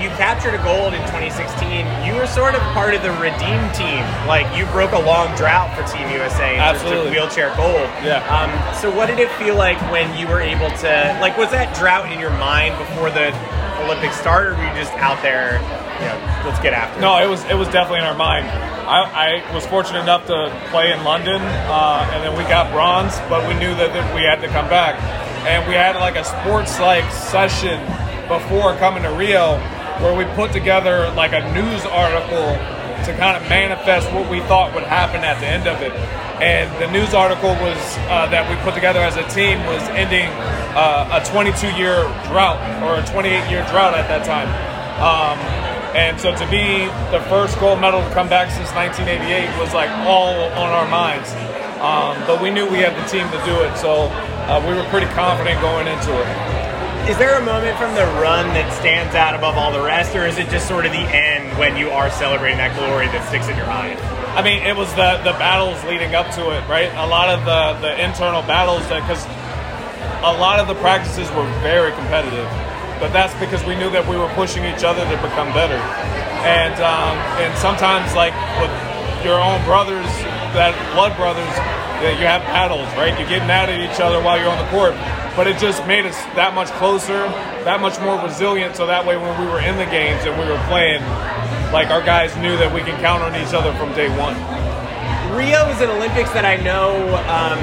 you 0.00 0.08
captured 0.14 0.54
a 0.54 0.62
gold 0.62 0.94
in 0.94 1.00
2016. 1.10 1.86
You 2.06 2.14
were 2.14 2.26
sort 2.26 2.54
of 2.54 2.62
part 2.72 2.94
of 2.94 3.02
the 3.02 3.10
redeem 3.18 3.60
team. 3.74 4.02
Like 4.26 4.46
you 4.56 4.64
broke 4.70 4.92
a 4.92 4.98
long 4.98 5.34
drought 5.36 5.74
for 5.74 5.82
Team 5.90 6.08
USA 6.10 6.54
and 6.54 6.62
Absolutely. 6.62 7.10
wheelchair 7.10 7.54
gold. 7.56 7.88
Yeah. 8.06 8.22
Um, 8.30 8.50
so 8.74 8.94
what 8.94 9.06
did 9.06 9.18
it 9.18 9.30
feel 9.32 9.56
like 9.56 9.78
when 9.90 10.06
you 10.18 10.26
were 10.28 10.40
able 10.40 10.70
to? 10.82 11.18
Like, 11.20 11.36
was 11.36 11.50
that 11.50 11.74
drought 11.76 12.10
in 12.12 12.20
your 12.20 12.30
mind 12.38 12.78
before 12.78 13.10
the 13.10 13.34
Olympics 13.84 14.18
started? 14.18 14.54
Or 14.54 14.56
were 14.56 14.66
you 14.66 14.74
just 14.78 14.92
out 14.94 15.20
there? 15.22 15.58
You 15.98 16.06
know, 16.06 16.18
let's 16.46 16.60
get 16.62 16.74
after 16.74 16.98
it. 16.98 17.02
No, 17.02 17.18
it 17.18 17.28
was 17.28 17.42
it 17.50 17.54
was 17.58 17.66
definitely 17.68 18.00
in 18.00 18.06
our 18.06 18.14
mind. 18.16 18.46
I, 18.88 19.42
I 19.42 19.54
was 19.54 19.66
fortunate 19.66 20.00
enough 20.00 20.26
to 20.28 20.48
play 20.70 20.92
in 20.92 21.02
London, 21.04 21.42
uh, 21.42 22.08
and 22.14 22.24
then 22.24 22.38
we 22.38 22.44
got 22.44 22.72
bronze, 22.72 23.18
but 23.28 23.46
we 23.46 23.52
knew 23.58 23.74
that, 23.74 23.92
that 23.92 24.14
we 24.14 24.22
had 24.22 24.40
to 24.40 24.48
come 24.48 24.68
back, 24.70 24.96
and 25.44 25.66
we 25.68 25.74
had 25.74 25.96
like 25.96 26.16
a 26.16 26.24
sports 26.24 26.78
like 26.80 27.04
session 27.12 27.76
before 28.28 28.76
coming 28.76 29.02
to 29.02 29.10
Rio, 29.10 29.58
where 30.00 30.14
we 30.16 30.24
put 30.34 30.52
together 30.52 31.10
like 31.16 31.32
a 31.32 31.42
news 31.52 31.84
article 31.86 32.54
to 33.04 33.16
kind 33.16 33.36
of 33.36 33.48
manifest 33.48 34.10
what 34.12 34.28
we 34.30 34.40
thought 34.46 34.74
would 34.74 34.84
happen 34.84 35.22
at 35.24 35.40
the 35.40 35.46
end 35.46 35.66
of 35.66 35.80
it. 35.82 35.92
And 36.42 36.70
the 36.82 36.90
news 36.90 37.14
article 37.14 37.50
was 37.50 37.78
uh, 38.06 38.26
that 38.30 38.46
we 38.50 38.54
put 38.62 38.74
together 38.74 39.00
as 39.00 39.16
a 39.16 39.26
team 39.30 39.58
was 39.66 39.82
ending 39.94 40.30
uh, 40.78 41.18
a 41.18 41.20
22-year 41.26 42.06
drought 42.30 42.60
or 42.82 42.94
a 42.94 43.04
28-year 43.10 43.66
drought 43.70 43.94
at 43.94 44.06
that 44.06 44.22
time. 44.22 44.46
Um, 45.02 45.38
and 45.96 46.20
so 46.20 46.30
to 46.36 46.46
be 46.50 46.86
the 47.10 47.22
first 47.26 47.58
gold 47.58 47.80
medal 47.80 48.02
to 48.02 48.10
come 48.14 48.28
back 48.28 48.50
since 48.50 48.70
1988 48.70 49.58
was 49.58 49.74
like 49.74 49.90
all 50.06 50.34
on 50.54 50.70
our 50.70 50.86
minds. 50.86 51.32
Um, 51.82 52.18
but 52.26 52.42
we 52.42 52.50
knew 52.50 52.68
we 52.68 52.78
had 52.78 52.94
the 52.94 53.06
team 53.06 53.26
to 53.30 53.40
do 53.46 53.62
it, 53.62 53.74
so 53.78 54.10
uh, 54.50 54.62
we 54.66 54.74
were 54.74 54.86
pretty 54.90 55.06
confident 55.14 55.60
going 55.60 55.86
into 55.86 56.10
it. 56.10 56.57
Is 57.08 57.16
there 57.16 57.40
a 57.40 57.42
moment 57.42 57.72
from 57.78 57.94
the 57.96 58.04
run 58.20 58.52
that 58.52 58.68
stands 58.76 59.16
out 59.16 59.32
above 59.32 59.56
all 59.56 59.72
the 59.72 59.80
rest, 59.80 60.12
or 60.14 60.28
is 60.28 60.36
it 60.36 60.52
just 60.52 60.68
sort 60.68 60.84
of 60.84 60.92
the 60.92 61.08
end 61.08 61.56
when 61.56 61.72
you 61.80 61.88
are 61.88 62.12
celebrating 62.12 62.60
that 62.60 62.76
glory 62.76 63.08
that 63.08 63.24
sticks 63.32 63.48
in 63.48 63.56
your 63.56 63.64
mind? 63.64 63.96
I 64.36 64.44
mean, 64.44 64.60
it 64.60 64.76
was 64.76 64.92
the 64.92 65.16
the 65.24 65.32
battles 65.40 65.80
leading 65.88 66.12
up 66.12 66.28
to 66.36 66.52
it, 66.52 66.60
right? 66.68 66.92
A 67.00 67.08
lot 67.08 67.32
of 67.32 67.48
the 67.48 67.80
the 67.80 67.96
internal 67.96 68.44
battles 68.44 68.84
that 68.92 69.00
because 69.08 69.24
a 70.20 70.36
lot 70.36 70.60
of 70.60 70.68
the 70.68 70.76
practices 70.84 71.24
were 71.32 71.48
very 71.64 71.96
competitive, 71.96 72.44
but 73.00 73.08
that's 73.16 73.32
because 73.40 73.64
we 73.64 73.72
knew 73.72 73.88
that 73.88 74.04
we 74.04 74.20
were 74.20 74.28
pushing 74.36 74.68
each 74.68 74.84
other 74.84 75.00
to 75.00 75.16
become 75.24 75.48
better, 75.56 75.80
and 76.44 76.76
um, 76.84 77.16
and 77.40 77.56
sometimes 77.56 78.12
like 78.12 78.36
with 78.60 78.70
your 79.24 79.40
own 79.40 79.64
brothers, 79.64 80.12
that 80.52 80.76
blood 80.92 81.16
brothers, 81.16 81.56
you 82.02 82.26
have 82.26 82.42
battles, 82.42 82.86
right? 82.94 83.18
You're 83.18 83.28
getting 83.28 83.50
out 83.50 83.68
at 83.68 83.80
each 83.80 84.00
other 84.00 84.22
while 84.22 84.38
you're 84.38 84.50
on 84.50 84.58
the 84.58 84.70
court, 84.70 84.94
but 85.34 85.46
it 85.46 85.58
just 85.58 85.84
made 85.86 86.06
us 86.06 86.16
that 86.38 86.54
much 86.54 86.68
closer, 86.78 87.26
that 87.66 87.80
much 87.80 87.98
more 88.00 88.20
resilient. 88.22 88.76
So 88.76 88.86
that 88.86 89.04
way, 89.04 89.16
when 89.16 89.34
we 89.40 89.46
were 89.46 89.60
in 89.60 89.76
the 89.76 89.86
games 89.86 90.24
and 90.24 90.38
we 90.38 90.46
were 90.46 90.62
playing, 90.68 91.02
like 91.72 91.90
our 91.90 92.02
guys 92.02 92.36
knew 92.38 92.56
that 92.56 92.72
we 92.72 92.80
can 92.80 92.98
count 93.00 93.22
on 93.22 93.34
each 93.34 93.52
other 93.52 93.74
from 93.74 93.92
day 93.94 94.08
one. 94.16 94.34
Rio 95.34 95.68
is 95.68 95.80
an 95.80 95.90
Olympics 95.90 96.32
that 96.32 96.44
I 96.44 96.56
know. 96.56 96.94
Um, 97.28 97.58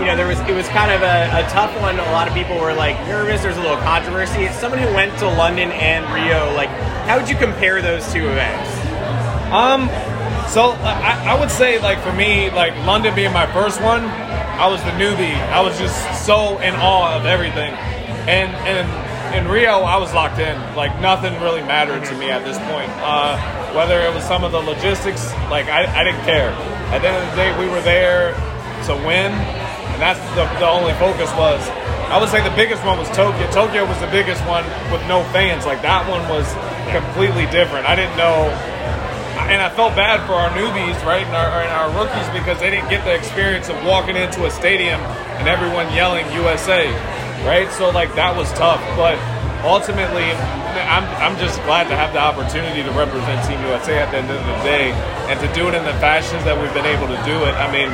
you 0.00 0.06
know, 0.06 0.16
there 0.16 0.26
was 0.26 0.38
it 0.40 0.54
was 0.54 0.68
kind 0.68 0.90
of 0.90 1.02
a, 1.02 1.44
a 1.44 1.48
tough 1.50 1.74
one. 1.80 1.98
A 1.98 2.12
lot 2.12 2.26
of 2.26 2.34
people 2.34 2.58
were 2.58 2.74
like 2.74 2.96
nervous. 3.06 3.42
There's 3.42 3.56
a 3.56 3.62
little 3.62 3.78
controversy. 3.78 4.46
As 4.46 4.58
someone 4.58 4.80
who 4.80 4.92
went 4.94 5.16
to 5.20 5.26
London 5.26 5.70
and 5.72 6.04
Rio, 6.12 6.52
like, 6.54 6.68
how 7.06 7.18
would 7.18 7.28
you 7.28 7.36
compare 7.36 7.82
those 7.82 8.10
two 8.12 8.28
events? 8.28 8.70
Um, 9.52 9.88
so 10.48 10.72
I, 10.80 11.34
I 11.34 11.40
would 11.40 11.50
say 11.50 11.78
like 11.80 12.00
for 12.00 12.12
me, 12.12 12.50
like 12.50 12.74
London 12.86 13.14
being 13.14 13.32
my 13.32 13.46
first 13.52 13.82
one, 13.82 14.04
I 14.04 14.66
was 14.66 14.82
the 14.82 14.90
newbie. 14.92 15.36
I 15.52 15.60
was 15.60 15.78
just 15.78 16.24
so 16.24 16.58
in 16.58 16.74
awe 16.74 17.16
of 17.16 17.26
everything, 17.26 17.72
and 18.26 18.50
and 18.66 19.34
in 19.36 19.46
Rio 19.46 19.80
I 19.80 19.96
was 19.98 20.12
locked 20.14 20.38
in. 20.38 20.56
Like 20.74 20.98
nothing 21.00 21.34
really 21.42 21.62
mattered 21.62 22.04
to 22.06 22.16
me 22.16 22.30
at 22.30 22.44
this 22.44 22.58
point. 22.70 22.90
Uh, 23.04 23.36
whether 23.74 24.00
it 24.00 24.14
was 24.14 24.24
some 24.24 24.44
of 24.44 24.52
the 24.52 24.60
logistics, 24.60 25.32
like 25.52 25.66
I, 25.66 25.84
I 25.84 26.04
didn't 26.04 26.24
care. 26.24 26.50
At 26.90 27.02
the 27.02 27.08
end 27.08 27.22
of 27.22 27.30
the 27.30 27.36
day, 27.36 27.52
we 27.60 27.68
were 27.68 27.82
there 27.82 28.32
to 28.86 28.94
win, 29.04 29.32
and 29.32 30.00
that's 30.00 30.20
the, 30.34 30.48
the 30.58 30.68
only 30.68 30.94
focus 30.94 31.30
was. 31.36 31.60
I 32.08 32.18
would 32.18 32.30
say 32.30 32.42
the 32.42 32.56
biggest 32.56 32.82
one 32.86 32.98
was 32.98 33.08
Tokyo. 33.10 33.44
Tokyo 33.52 33.84
was 33.84 34.00
the 34.00 34.08
biggest 34.08 34.40
one 34.46 34.64
with 34.90 35.04
no 35.06 35.22
fans. 35.36 35.66
Like 35.66 35.82
that 35.82 36.08
one 36.08 36.24
was 36.32 36.48
completely 36.88 37.44
different. 37.52 37.84
I 37.84 37.94
didn't 37.94 38.16
know 38.16 38.48
and 39.48 39.62
I 39.62 39.72
felt 39.72 39.96
bad 39.96 40.20
for 40.28 40.34
our 40.36 40.50
newbies, 40.52 41.00
right, 41.04 41.24
and 41.24 41.34
our, 41.34 41.48
and 41.64 41.72
our 41.72 41.88
rookies 41.96 42.28
because 42.36 42.60
they 42.60 42.68
didn't 42.68 42.90
get 42.90 43.04
the 43.04 43.14
experience 43.16 43.68
of 43.68 43.82
walking 43.84 44.16
into 44.16 44.44
a 44.44 44.50
stadium 44.50 45.00
and 45.40 45.48
everyone 45.48 45.88
yelling 45.92 46.28
USA, 46.32 46.92
right? 47.48 47.68
So 47.72 47.88
like 47.90 48.14
that 48.14 48.36
was 48.36 48.52
tough, 48.52 48.84
but 48.92 49.16
ultimately, 49.64 50.28
I'm, 50.84 51.08
I'm 51.16 51.36
just 51.40 51.56
glad 51.64 51.88
to 51.88 51.96
have 51.96 52.12
the 52.12 52.20
opportunity 52.20 52.82
to 52.82 52.92
represent 52.92 53.40
Team 53.48 53.60
USA 53.64 53.98
at 53.98 54.10
the 54.12 54.18
end 54.18 54.30
of 54.30 54.36
the 54.36 54.56
day 54.68 54.92
and 55.32 55.40
to 55.40 55.48
do 55.56 55.68
it 55.68 55.74
in 55.74 55.84
the 55.84 55.96
fashions 55.96 56.44
that 56.44 56.52
we've 56.52 56.72
been 56.74 56.86
able 56.86 57.08
to 57.08 57.18
do 57.24 57.48
it. 57.48 57.56
I 57.56 57.72
mean, 57.72 57.88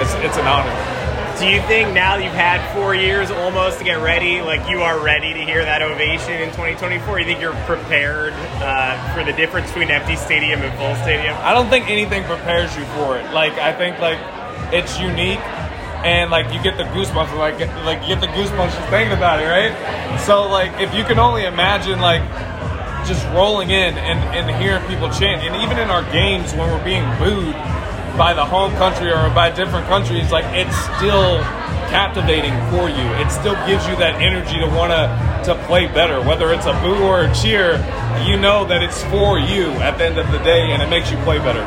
it's 0.00 0.12
it's 0.20 0.36
an 0.36 0.46
honor. 0.46 0.97
Do 1.38 1.46
you 1.46 1.62
think 1.70 1.94
now 1.94 2.16
that 2.16 2.24
you've 2.24 2.34
had 2.34 2.58
four 2.74 2.96
years 2.96 3.30
almost 3.30 3.78
to 3.78 3.84
get 3.84 4.02
ready, 4.02 4.42
like 4.42 4.68
you 4.68 4.82
are 4.82 4.98
ready 4.98 5.32
to 5.32 5.38
hear 5.38 5.64
that 5.64 5.82
ovation 5.82 6.34
in 6.34 6.50
2024? 6.50 7.20
You 7.20 7.26
think 7.26 7.40
you're 7.40 7.54
prepared 7.62 8.32
uh, 8.58 8.98
for 9.14 9.22
the 9.22 9.32
difference 9.32 9.68
between 9.68 9.88
empty 9.88 10.16
stadium 10.16 10.62
and 10.62 10.76
full 10.76 10.96
stadium? 11.06 11.36
I 11.38 11.54
don't 11.54 11.70
think 11.70 11.88
anything 11.88 12.24
prepares 12.24 12.74
you 12.76 12.82
for 12.98 13.18
it. 13.18 13.32
Like 13.32 13.52
I 13.52 13.72
think 13.72 14.00
like 14.00 14.18
it's 14.74 14.98
unique, 14.98 15.38
and 16.02 16.28
like 16.28 16.52
you 16.52 16.60
get 16.60 16.76
the 16.76 16.90
goosebumps, 16.90 17.30
like 17.38 17.54
like 17.86 18.02
you 18.02 18.18
get 18.18 18.20
the 18.20 18.34
goosebumps 18.34 18.74
just 18.74 18.90
thinking 18.90 19.16
about 19.16 19.38
it, 19.38 19.46
right? 19.46 19.70
So 20.26 20.50
like 20.50 20.74
if 20.82 20.92
you 20.92 21.04
can 21.04 21.20
only 21.20 21.44
imagine 21.44 22.00
like 22.00 22.26
just 23.06 23.24
rolling 23.30 23.70
in 23.70 23.94
and, 23.94 24.18
and 24.34 24.50
hearing 24.60 24.82
people 24.90 25.08
chant, 25.08 25.46
and 25.46 25.54
even 25.62 25.78
in 25.78 25.86
our 25.86 26.02
games 26.10 26.52
when 26.54 26.66
we're 26.66 26.82
being 26.82 27.06
booed 27.22 27.54
by 28.16 28.32
the 28.34 28.44
home 28.44 28.72
country 28.76 29.10
or 29.12 29.28
by 29.30 29.50
different 29.50 29.86
countries, 29.86 30.30
like 30.32 30.44
it's 30.56 30.76
still 30.96 31.40
captivating 31.90 32.52
for 32.70 32.88
you. 32.88 33.06
It 33.24 33.30
still 33.30 33.54
gives 33.66 33.86
you 33.88 33.96
that 33.96 34.20
energy 34.20 34.58
to 34.60 34.66
want 34.66 34.92
to 34.92 35.28
to 35.44 35.54
play 35.66 35.86
better. 35.86 36.20
Whether 36.20 36.52
it's 36.52 36.66
a 36.66 36.72
boo 36.82 37.02
or 37.04 37.22
a 37.22 37.34
cheer, 37.34 37.76
you 38.26 38.36
know 38.36 38.66
that 38.66 38.82
it's 38.82 39.02
for 39.04 39.38
you 39.38 39.70
at 39.80 39.96
the 39.96 40.04
end 40.04 40.18
of 40.18 40.30
the 40.32 40.38
day, 40.38 40.72
and 40.72 40.82
it 40.82 40.90
makes 40.90 41.10
you 41.10 41.16
play 41.18 41.38
better. 41.38 41.62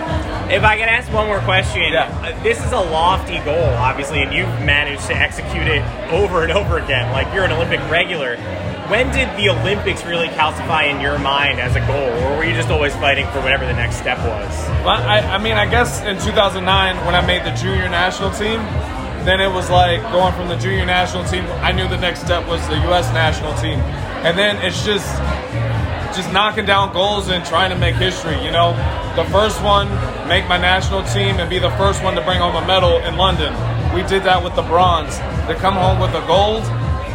If 0.54 0.64
I 0.64 0.76
could 0.78 0.90
ask 0.90 1.12
one 1.14 1.28
more 1.28 1.40
question, 1.40 1.82
Yeah. 1.94 2.06
uh, 2.22 2.44
this 2.44 2.64
is 2.64 2.74
a 2.74 2.80
lofty 2.80 3.40
goal, 3.40 3.64
obviously, 3.80 4.22
and 4.22 4.34
you've 4.34 4.50
managed 4.62 5.08
to 5.08 5.16
execute 5.16 5.66
it 5.68 5.82
over 6.12 6.44
and 6.44 6.52
over 6.52 6.78
again. 6.78 7.12
Like 7.14 7.34
you're 7.34 7.46
an 7.46 7.54
Olympic 7.54 7.80
regular. 7.90 8.36
When 8.92 9.10
did 9.14 9.30
the 9.38 9.48
Olympics 9.48 10.04
really 10.04 10.28
calcify 10.28 10.92
in 10.92 11.00
your 11.00 11.18
mind 11.18 11.62
as 11.62 11.78
a 11.78 11.80
goal, 11.88 12.12
or 12.28 12.36
were 12.36 12.44
you 12.44 12.54
just 12.54 12.68
always 12.68 12.94
fighting 12.96 13.26
for 13.28 13.40
whatever 13.40 13.66
the 13.66 13.72
next 13.72 13.96
step 13.96 14.18
was? 14.18 14.52
Well, 14.84 14.90
I, 14.90 15.20
I 15.20 15.38
mean, 15.38 15.54
I 15.54 15.66
guess 15.66 16.02
in 16.02 16.20
2009 16.20 17.06
when 17.06 17.16
I 17.16 17.26
made 17.26 17.46
the 17.46 17.56
junior 17.56 17.88
national 17.88 18.32
team, 18.32 18.60
then 19.24 19.40
it 19.40 19.48
was 19.48 19.70
like 19.70 20.02
going 20.12 20.34
from 20.34 20.50
the 20.50 20.58
junior 20.58 20.86
national 20.86 21.24
team. 21.24 21.46
I 21.64 21.72
knew 21.72 21.88
the 21.88 21.96
next 21.96 22.20
step 22.20 22.46
was 22.50 22.60
the 22.68 22.76
U.S. 22.92 23.08
national 23.14 23.54
team, 23.64 23.80
and 24.28 24.38
then 24.38 24.58
it's 24.58 24.84
just 24.84 25.08
just 26.14 26.30
knocking 26.34 26.66
down 26.66 26.92
goals 26.92 27.30
and 27.30 27.46
trying 27.46 27.70
to 27.70 27.78
make 27.78 27.96
history. 27.96 28.44
You 28.44 28.52
know, 28.52 28.74
the 29.16 29.24
first 29.32 29.64
one, 29.64 29.88
make 30.28 30.50
my 30.50 30.58
national 30.58 31.04
team 31.04 31.40
and 31.40 31.50
be 31.50 31.60
the 31.60 31.72
first 31.80 32.04
one 32.04 32.14
to 32.16 32.22
bring 32.22 32.40
home 32.40 32.62
a 32.62 32.68
medal 32.68 32.98
in 33.08 33.16
London. 33.16 33.54
We 33.96 34.04
did 34.04 34.24
that 34.24 34.44
with 34.44 34.56
the 34.56 34.64
bronze. 34.64 35.16
To 35.48 35.56
come 35.56 35.76
home 35.76 36.02
with 36.02 36.12
a 36.12 36.28
gold, 36.28 36.66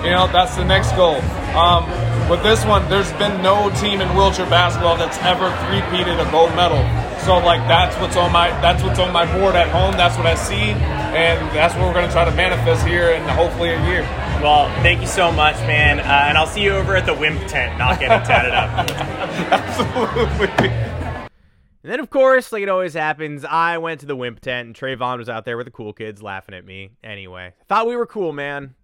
you 0.02 0.09
know, 0.09 0.26
that's 0.33 0.56
the 0.56 0.64
next 0.64 0.92
goal. 0.97 1.21
Um, 1.56 1.88
with 2.28 2.42
this 2.42 2.64
one, 2.66 2.86
there's 2.90 3.10
been 3.14 3.40
no 3.42 3.70
team 3.80 4.02
in 4.02 4.08
wheelchair 4.14 4.44
basketball 4.50 4.96
that's 4.98 5.16
ever 5.18 5.48
three-peated 5.66 6.20
a 6.20 6.30
gold 6.30 6.54
medal. 6.54 6.84
So 7.25 7.38
like 7.38 7.66
that's 7.66 7.96
what's 7.96 8.16
on 8.16 8.30
my 8.30 8.50
that's 8.60 8.82
what's 8.82 8.98
on 8.98 9.10
my 9.12 9.25
board 9.38 9.56
at 9.56 9.68
home. 9.70 9.92
That's 9.92 10.16
what 10.16 10.26
I 10.26 10.34
see, 10.34 10.54
and 10.54 11.40
that's 11.56 11.75
what 11.75 11.84
we're 11.84 11.94
going 11.94 12.06
to 12.06 12.12
try 12.12 12.25
to 12.25 12.30
manifest 12.32 12.86
here 12.86 13.10
in 13.10 13.22
hopefully 13.30 13.70
a 13.70 13.84
year. 13.88 14.02
Well, 14.42 14.68
thank 14.82 15.00
you 15.00 15.06
so 15.06 15.32
much, 15.32 15.56
man, 15.60 15.98
uh, 15.98 16.02
and 16.02 16.36
I'll 16.36 16.46
see 16.46 16.62
you 16.62 16.72
over 16.72 16.94
at 16.94 17.06
the 17.06 17.14
Wimp 17.14 17.48
tent, 17.48 17.78
not 17.78 17.98
getting 17.98 18.25
tatted 18.26 18.52
up. 18.52 18.90
Absolutely. 19.50 20.68
And 20.68 21.92
then, 21.92 22.00
of 22.00 22.10
course, 22.10 22.52
like 22.52 22.62
it 22.62 22.68
always 22.68 22.92
happens, 22.92 23.44
I 23.46 23.78
went 23.78 24.00
to 24.00 24.06
the 24.06 24.14
Wimp 24.14 24.40
tent, 24.40 24.66
and 24.66 24.76
Trevon 24.76 25.16
was 25.16 25.30
out 25.30 25.46
there 25.46 25.56
with 25.56 25.66
the 25.66 25.72
cool 25.72 25.94
kids 25.94 26.22
laughing 26.22 26.54
at 26.54 26.66
me. 26.66 26.90
Anyway, 27.02 27.54
thought 27.66 27.86
we 27.86 27.96
were 27.96 28.06
cool, 28.06 28.32
man. 28.32 28.75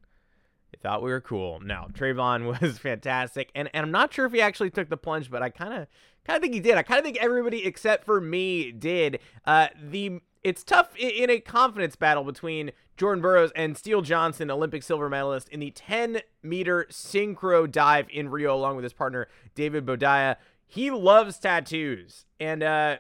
Thought 0.83 1.03
we 1.03 1.11
were 1.11 1.21
cool. 1.21 1.61
No, 1.61 1.87
Trevon 1.93 2.47
was 2.61 2.79
fantastic, 2.79 3.51
and 3.55 3.71
and 3.73 3.87
I'm 3.87 3.93
not 3.93 4.13
sure 4.13 4.27
if 4.27 4.33
he 4.33 4.41
actually 4.41 4.71
took 4.71 4.89
the 4.89 4.97
plunge, 4.97 5.31
but 5.31 5.43
I 5.43 5.51
kind 5.51 5.75
of 5.75 5.89
kind 6.27 6.37
of 6.37 6.43
think 6.43 6.55
he 6.55 6.61
did. 6.61 6.77
I 6.77 6.83
kind 6.83 6.99
of 6.99 7.05
think 7.05 7.19
everybody 7.19 7.65
except 7.65 8.05
for 8.05 8.21
me 8.21 8.73
did. 8.73 9.21
Uh, 9.45 9.69
the 9.81 10.21
it's 10.43 10.65
tough 10.65 10.95
in, 10.97 11.11
in 11.11 11.31
a 11.31 11.39
confidence 11.39 11.95
battle 11.95 12.25
between 12.25 12.73
Jordan 12.97 13.23
Burroughs 13.23 13.53
and 13.55 13.77
Steele 13.77 14.03
Johnson, 14.03 14.51
Olympic 14.51 14.83
silver 14.83 15.09
medalist 15.09 15.49
in 15.49 15.61
the 15.61 15.71
10 15.71 16.21
meter 16.43 16.87
synchro 16.91 17.71
dive 17.71 18.07
in 18.11 18.29
Rio, 18.29 18.55
along 18.55 18.77
with 18.77 18.83
his 18.83 18.93
partner 18.93 19.29
David 19.55 19.87
Boudia. 19.87 20.37
He 20.67 20.91
loves 20.91 21.39
tattoos, 21.39 22.25
and 22.41 22.63
uh, 22.63 22.97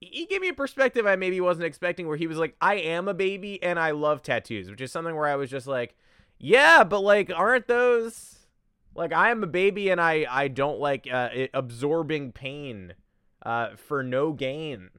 he 0.00 0.26
gave 0.26 0.40
me 0.40 0.48
a 0.48 0.54
perspective 0.54 1.06
I 1.06 1.16
maybe 1.16 1.40
wasn't 1.40 1.64
expecting, 1.64 2.06
where 2.06 2.16
he 2.16 2.26
was 2.26 2.36
like, 2.36 2.56
"I 2.60 2.74
am 2.74 3.08
a 3.08 3.14
baby 3.14 3.62
and 3.62 3.78
I 3.78 3.92
love 3.92 4.22
tattoos," 4.22 4.68
which 4.68 4.80
is 4.80 4.92
something 4.92 5.14
where 5.14 5.28
I 5.28 5.36
was 5.36 5.48
just 5.48 5.66
like, 5.66 5.94
"Yeah, 6.44 6.84
but 6.84 7.00
like, 7.00 7.32
aren't 7.34 7.66
those?" 7.66 8.34
Like 8.94 9.12
I 9.12 9.30
am 9.30 9.42
a 9.42 9.46
baby 9.46 9.90
and 9.90 10.00
I 10.00 10.26
I 10.30 10.48
don't 10.48 10.78
like 10.78 11.08
uh, 11.10 11.30
it, 11.32 11.50
absorbing 11.52 12.32
pain 12.32 12.94
uh, 13.44 13.70
for 13.76 14.02
no 14.02 14.32
gain. 14.32 14.90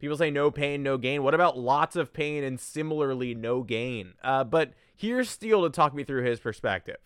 People 0.00 0.16
say 0.16 0.30
no 0.30 0.50
pain, 0.50 0.82
no 0.82 0.96
gain. 0.96 1.22
What 1.22 1.34
about 1.34 1.58
lots 1.58 1.96
of 1.96 2.12
pain 2.12 2.44
and 2.44 2.58
similarly 2.58 3.34
no 3.34 3.62
gain? 3.62 4.14
Uh, 4.22 4.44
but 4.44 4.72
here's 4.96 5.28
Steele 5.28 5.62
to 5.62 5.70
talk 5.70 5.94
me 5.94 6.04
through 6.04 6.24
his 6.24 6.38
perspective. 6.38 6.98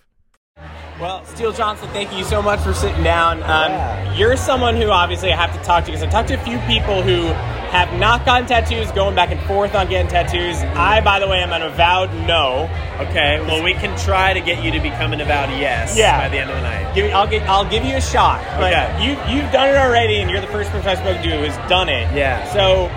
Well, 1.00 1.24
Steele 1.24 1.52
Johnson, 1.52 1.88
thank 1.90 2.12
you 2.12 2.22
so 2.24 2.42
much 2.42 2.60
for 2.60 2.74
sitting 2.74 3.02
down. 3.02 3.42
Um, 3.44 4.16
You're 4.16 4.36
someone 4.36 4.76
who 4.76 4.90
obviously 4.90 5.32
I 5.32 5.36
have 5.36 5.56
to 5.58 5.64
talk 5.64 5.84
to 5.84 5.90
because 5.90 6.02
I 6.02 6.10
talked 6.10 6.28
to 6.28 6.34
a 6.34 6.44
few 6.44 6.58
people 6.60 7.02
who 7.02 7.28
have 7.72 7.98
not 7.98 8.24
gotten 8.26 8.46
tattoos, 8.46 8.90
going 8.92 9.14
back 9.14 9.30
and 9.30 9.40
forth 9.42 9.74
on 9.74 9.88
getting 9.88 10.06
tattoos. 10.10 10.56
I, 10.76 11.00
by 11.00 11.18
the 11.18 11.26
way, 11.26 11.38
am 11.40 11.52
an 11.52 11.62
avowed 11.62 12.12
no. 12.26 12.68
Okay, 13.00 13.40
well, 13.46 13.62
we 13.64 13.72
can 13.72 13.98
try 13.98 14.34
to 14.34 14.40
get 14.40 14.62
you 14.62 14.70
to 14.72 14.78
become 14.80 15.14
an 15.14 15.20
avowed 15.22 15.48
yes 15.58 15.96
Yeah. 15.96 16.20
by 16.20 16.28
the 16.28 16.38
end 16.38 16.50
of 16.50 16.56
the 16.56 16.62
night. 16.62 16.94
Give, 16.94 17.10
I'll 17.14 17.26
get, 17.26 17.48
I'll 17.48 17.68
give 17.68 17.82
you 17.84 17.96
a 17.96 18.00
shot. 18.00 18.40
Okay. 18.60 18.86
you, 19.02 19.10
you've 19.34 19.50
done 19.50 19.70
it 19.70 19.76
already, 19.76 20.16
and 20.20 20.30
you're 20.30 20.42
the 20.42 20.46
first 20.48 20.70
person 20.70 20.86
I 20.88 20.94
spoke 20.96 21.22
to 21.22 21.30
who 21.30 21.42
has 21.48 21.56
done 21.70 21.88
it. 21.88 22.12
Yeah. 22.14 22.44
So, 22.52 22.88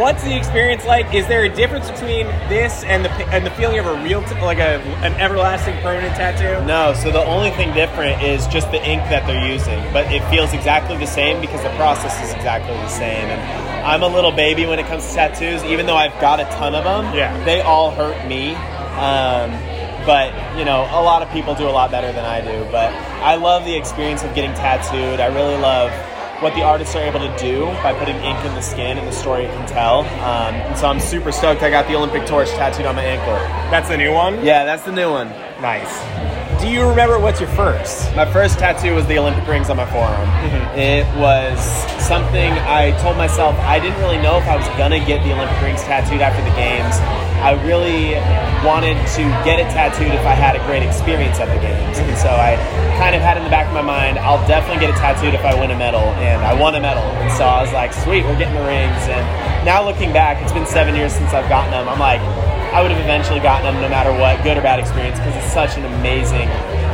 what's 0.00 0.22
the 0.24 0.34
experience 0.34 0.86
like? 0.86 1.12
Is 1.12 1.26
there 1.28 1.44
a 1.44 1.48
difference 1.54 1.90
between 1.90 2.26
this 2.48 2.84
and 2.84 3.04
the 3.04 3.10
and 3.28 3.44
the 3.44 3.50
feeling 3.52 3.78
of 3.78 3.84
a 3.86 4.02
real, 4.02 4.22
t- 4.24 4.40
like 4.40 4.58
a 4.58 4.80
an 5.04 5.12
everlasting 5.20 5.76
permanent 5.82 6.14
tattoo? 6.16 6.64
No, 6.66 6.94
so 6.94 7.10
the 7.10 7.22
only 7.24 7.50
thing 7.50 7.74
different 7.74 8.22
is 8.22 8.46
just 8.46 8.70
the 8.70 8.82
ink 8.82 9.02
that 9.10 9.26
they're 9.26 9.46
using, 9.52 9.82
but 9.92 10.10
it 10.10 10.22
feels 10.30 10.54
exactly 10.54 10.96
the 10.96 11.06
same 11.06 11.42
because 11.42 11.62
the 11.62 11.70
process 11.76 12.14
is 12.24 12.32
exactly 12.34 12.72
the 12.74 12.88
same. 12.88 13.26
And 13.28 13.67
I'm 13.84 14.02
a 14.02 14.08
little 14.08 14.32
baby 14.32 14.66
when 14.66 14.78
it 14.78 14.86
comes 14.86 15.06
to 15.08 15.14
tattoos, 15.14 15.64
even 15.64 15.86
though 15.86 15.96
I've 15.96 16.18
got 16.20 16.40
a 16.40 16.44
ton 16.44 16.74
of 16.74 16.84
them. 16.84 17.14
Yeah. 17.14 17.44
they 17.44 17.60
all 17.60 17.90
hurt 17.90 18.26
me. 18.26 18.54
Um, 18.98 19.50
but 20.06 20.32
you 20.58 20.64
know, 20.64 20.82
a 20.90 21.02
lot 21.02 21.22
of 21.22 21.30
people 21.30 21.54
do 21.54 21.68
a 21.68 21.70
lot 21.70 21.90
better 21.90 22.12
than 22.12 22.24
I 22.24 22.40
do. 22.40 22.64
But 22.70 22.92
I 23.22 23.36
love 23.36 23.64
the 23.64 23.76
experience 23.76 24.22
of 24.22 24.34
getting 24.34 24.52
tattooed. 24.54 25.20
I 25.20 25.26
really 25.26 25.56
love 25.56 25.90
what 26.42 26.54
the 26.54 26.62
artists 26.62 26.94
are 26.94 27.02
able 27.02 27.18
to 27.18 27.36
do 27.36 27.66
by 27.82 27.92
putting 27.98 28.16
ink 28.16 28.38
in 28.44 28.54
the 28.54 28.60
skin 28.60 28.96
and 28.96 29.06
the 29.06 29.12
story 29.12 29.44
it 29.44 29.48
can 29.52 29.66
tell. 29.68 30.00
Um, 30.00 30.54
and 30.54 30.78
so 30.78 30.86
I'm 30.86 31.00
super 31.00 31.32
stoked. 31.32 31.62
I 31.62 31.70
got 31.70 31.88
the 31.88 31.96
Olympic 31.96 32.26
torch 32.26 32.48
tattooed 32.50 32.86
on 32.86 32.94
my 32.94 33.04
ankle. 33.04 33.34
That's 33.70 33.88
the 33.88 33.96
new 33.96 34.12
one. 34.12 34.44
Yeah, 34.44 34.64
that's 34.64 34.84
the 34.84 34.92
new 34.92 35.10
one. 35.10 35.28
Nice. 35.60 35.90
Do 36.62 36.68
you 36.70 36.88
remember 36.88 37.18
what's 37.18 37.40
your 37.40 37.48
first? 37.50 38.14
My 38.14 38.24
first 38.30 38.60
tattoo 38.60 38.94
was 38.94 39.06
the 39.06 39.18
Olympic 39.18 39.46
rings 39.46 39.70
on 39.70 39.76
my 39.76 39.86
forearm. 39.90 40.28
Mm-hmm. 40.38 40.78
It 40.78 41.06
was 41.18 41.58
something 41.98 42.52
I 42.62 42.94
told 43.02 43.16
myself 43.16 43.58
I 43.66 43.80
didn't 43.80 43.98
really 43.98 44.22
know 44.22 44.38
if 44.38 44.46
I 44.46 44.56
was 44.56 44.66
gonna 44.78 45.02
get 45.02 45.22
the 45.26 45.34
Olympic 45.34 45.60
rings 45.60 45.82
tattooed 45.82 46.20
after 46.20 46.42
the 46.46 46.54
games. 46.54 46.94
I 47.42 47.58
really 47.66 48.14
wanted 48.62 48.98
to 49.18 49.22
get 49.42 49.58
it 49.58 49.66
tattooed 49.74 50.14
if 50.14 50.26
I 50.26 50.34
had 50.34 50.54
a 50.54 50.62
great 50.66 50.82
experience 50.82 51.38
at 51.38 51.46
the 51.50 51.60
games. 51.60 51.98
And 51.98 52.18
so 52.18 52.30
I 52.30 52.54
kind 52.98 53.14
of 53.14 53.22
had 53.22 53.36
in 53.36 53.42
the 53.42 53.50
back 53.50 53.66
of 53.66 53.74
my 53.74 53.82
mind, 53.82 54.18
I'll 54.18 54.44
definitely 54.46 54.78
get 54.78 54.90
it 54.94 54.98
tattooed 54.98 55.34
if 55.34 55.44
I 55.44 55.58
win 55.58 55.70
a 55.70 55.78
medal. 55.78 56.06
And 56.22 56.42
I 56.42 56.54
won 56.54 56.74
a 56.74 56.80
medal. 56.80 57.02
And 57.02 57.32
so 57.34 57.44
I 57.44 57.62
was 57.62 57.72
like, 57.72 57.92
sweet, 57.92 58.22
we're 58.24 58.38
getting 58.38 58.54
the 58.54 58.66
rings. 58.66 59.02
And 59.10 59.22
now 59.66 59.82
looking 59.82 60.12
back, 60.12 60.42
it's 60.42 60.52
been 60.52 60.66
seven 60.66 60.94
years 60.94 61.12
since 61.12 61.34
I've 61.34 61.48
gotten 61.48 61.70
them. 61.70 61.88
I'm 61.88 61.98
like, 61.98 62.22
I 62.72 62.82
would 62.82 62.90
have 62.90 63.00
eventually 63.02 63.40
gotten 63.40 63.64
them 63.72 63.80
no 63.82 63.88
matter 63.88 64.12
what, 64.12 64.42
good 64.44 64.56
or 64.56 64.62
bad 64.62 64.78
experience, 64.78 65.18
because 65.18 65.34
it's 65.36 65.52
such 65.52 65.76
an 65.78 65.84
amazing 65.98 66.48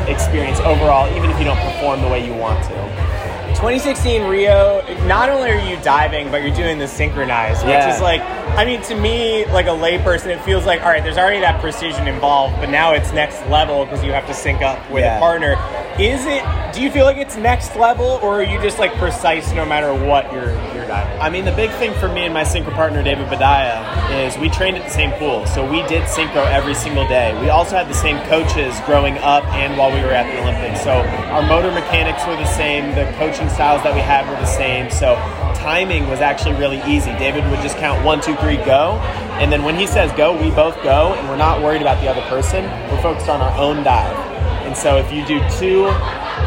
experience 0.08 0.60
overall, 0.60 1.08
even 1.16 1.30
if 1.30 1.38
you 1.38 1.44
don't 1.44 1.58
perform 1.58 2.00
the 2.02 2.08
way 2.08 2.24
you 2.24 2.32
want 2.34 2.62
to. 2.64 3.14
2016 3.54 4.22
Rio, 4.26 4.82
not 5.06 5.28
only 5.30 5.50
are 5.50 5.58
you 5.58 5.76
diving, 5.82 6.30
but 6.30 6.42
you're 6.42 6.54
doing 6.54 6.78
the 6.78 6.86
synchronized, 6.88 7.62
which 7.64 7.72
Yeah. 7.72 7.94
is 7.94 8.00
like, 8.00 8.20
I 8.58 8.64
mean, 8.64 8.82
to 8.82 8.94
me, 8.94 9.46
like 9.46 9.66
a 9.66 9.70
layperson, 9.70 10.26
it 10.26 10.40
feels 10.42 10.66
like, 10.66 10.82
all 10.82 10.88
right, 10.90 11.02
there's 11.02 11.16
already 11.16 11.40
that 11.40 11.60
precision 11.60 12.06
involved, 12.06 12.56
but 12.60 12.68
now 12.68 12.92
it's 12.92 13.12
next 13.12 13.44
level 13.48 13.84
because 13.84 14.04
you 14.04 14.12
have 14.12 14.26
to 14.26 14.34
sync 14.34 14.60
up 14.60 14.78
with 14.90 15.02
Yeah. 15.04 15.16
a 15.16 15.20
partner. 15.20 15.56
Is 15.98 16.26
it, 16.26 16.42
do 16.74 16.82
you 16.82 16.90
feel 16.90 17.04
like 17.04 17.16
it's 17.16 17.36
next 17.36 17.76
level, 17.76 18.18
or 18.22 18.40
are 18.40 18.42
you 18.42 18.60
just 18.60 18.78
like 18.78 18.92
precise 18.96 19.50
no 19.52 19.64
matter 19.64 19.94
what 19.94 20.30
you're, 20.32 20.50
you're? 20.74 20.83
I 20.94 21.30
mean, 21.30 21.44
the 21.44 21.52
big 21.52 21.70
thing 21.72 21.94
for 21.94 22.08
me 22.08 22.24
and 22.24 22.34
my 22.34 22.44
synchro 22.44 22.72
partner, 22.74 23.02
David 23.02 23.26
Boudia, 23.28 24.26
is 24.26 24.36
we 24.38 24.48
trained 24.48 24.76
at 24.76 24.84
the 24.84 24.90
same 24.90 25.10
pool. 25.12 25.46
So 25.46 25.68
we 25.68 25.82
did 25.88 26.02
synchro 26.04 26.46
every 26.46 26.74
single 26.74 27.06
day. 27.08 27.38
We 27.40 27.50
also 27.50 27.76
had 27.76 27.88
the 27.88 27.94
same 27.94 28.18
coaches 28.26 28.74
growing 28.86 29.18
up 29.18 29.44
and 29.54 29.76
while 29.76 29.92
we 29.92 30.00
were 30.00 30.12
at 30.12 30.30
the 30.32 30.40
Olympics. 30.42 30.82
So 30.82 30.92
our 31.32 31.42
motor 31.42 31.70
mechanics 31.70 32.26
were 32.26 32.36
the 32.36 32.46
same, 32.46 32.94
the 32.94 33.10
coaching 33.18 33.48
styles 33.48 33.82
that 33.82 33.94
we 33.94 34.00
had 34.00 34.28
were 34.28 34.36
the 34.36 34.46
same. 34.46 34.90
So 34.90 35.14
timing 35.54 36.08
was 36.08 36.20
actually 36.20 36.54
really 36.56 36.82
easy. 36.86 37.12
David 37.12 37.48
would 37.50 37.60
just 37.60 37.76
count 37.78 38.04
one, 38.04 38.20
two, 38.20 38.36
three, 38.36 38.56
go. 38.58 39.00
And 39.40 39.50
then 39.50 39.64
when 39.64 39.76
he 39.76 39.86
says 39.86 40.12
go, 40.12 40.32
we 40.40 40.50
both 40.50 40.80
go, 40.82 41.14
and 41.14 41.28
we're 41.28 41.36
not 41.36 41.60
worried 41.62 41.82
about 41.82 42.00
the 42.00 42.08
other 42.08 42.22
person. 42.28 42.64
We're 42.90 43.02
focused 43.02 43.28
on 43.28 43.40
our 43.40 43.58
own 43.58 43.82
dive. 43.82 44.16
And 44.64 44.76
so 44.76 44.98
if 44.98 45.12
you 45.12 45.24
do 45.26 45.40
two 45.58 45.86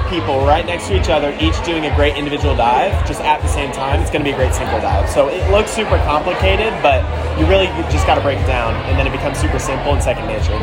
people 0.09 0.45
right 0.45 0.65
next 0.65 0.87
to 0.87 0.99
each 0.99 1.09
other, 1.09 1.35
each 1.39 1.55
doing 1.65 1.85
a 1.85 1.95
great 1.95 2.15
individual 2.15 2.55
dive, 2.55 2.91
just 3.07 3.21
at 3.21 3.41
the 3.41 3.47
same 3.47 3.71
time, 3.71 4.01
it's 4.01 4.09
going 4.09 4.23
to 4.23 4.29
be 4.29 4.33
a 4.33 4.37
great 4.37 4.51
synchro 4.51 4.81
dive. 4.81 5.09
So 5.09 5.29
it 5.29 5.49
looks 5.51 5.71
super 5.71 5.97
complicated, 6.05 6.73
but 6.81 7.03
you 7.39 7.45
really 7.45 7.67
just 7.91 8.07
got 8.07 8.15
to 8.15 8.21
break 8.21 8.39
it 8.39 8.47
down, 8.47 8.73
and 8.87 8.97
then 8.97 9.07
it 9.07 9.11
becomes 9.11 9.37
super 9.37 9.59
simple 9.59 9.93
and 9.93 10.01
second 10.01 10.27
nature. 10.27 10.57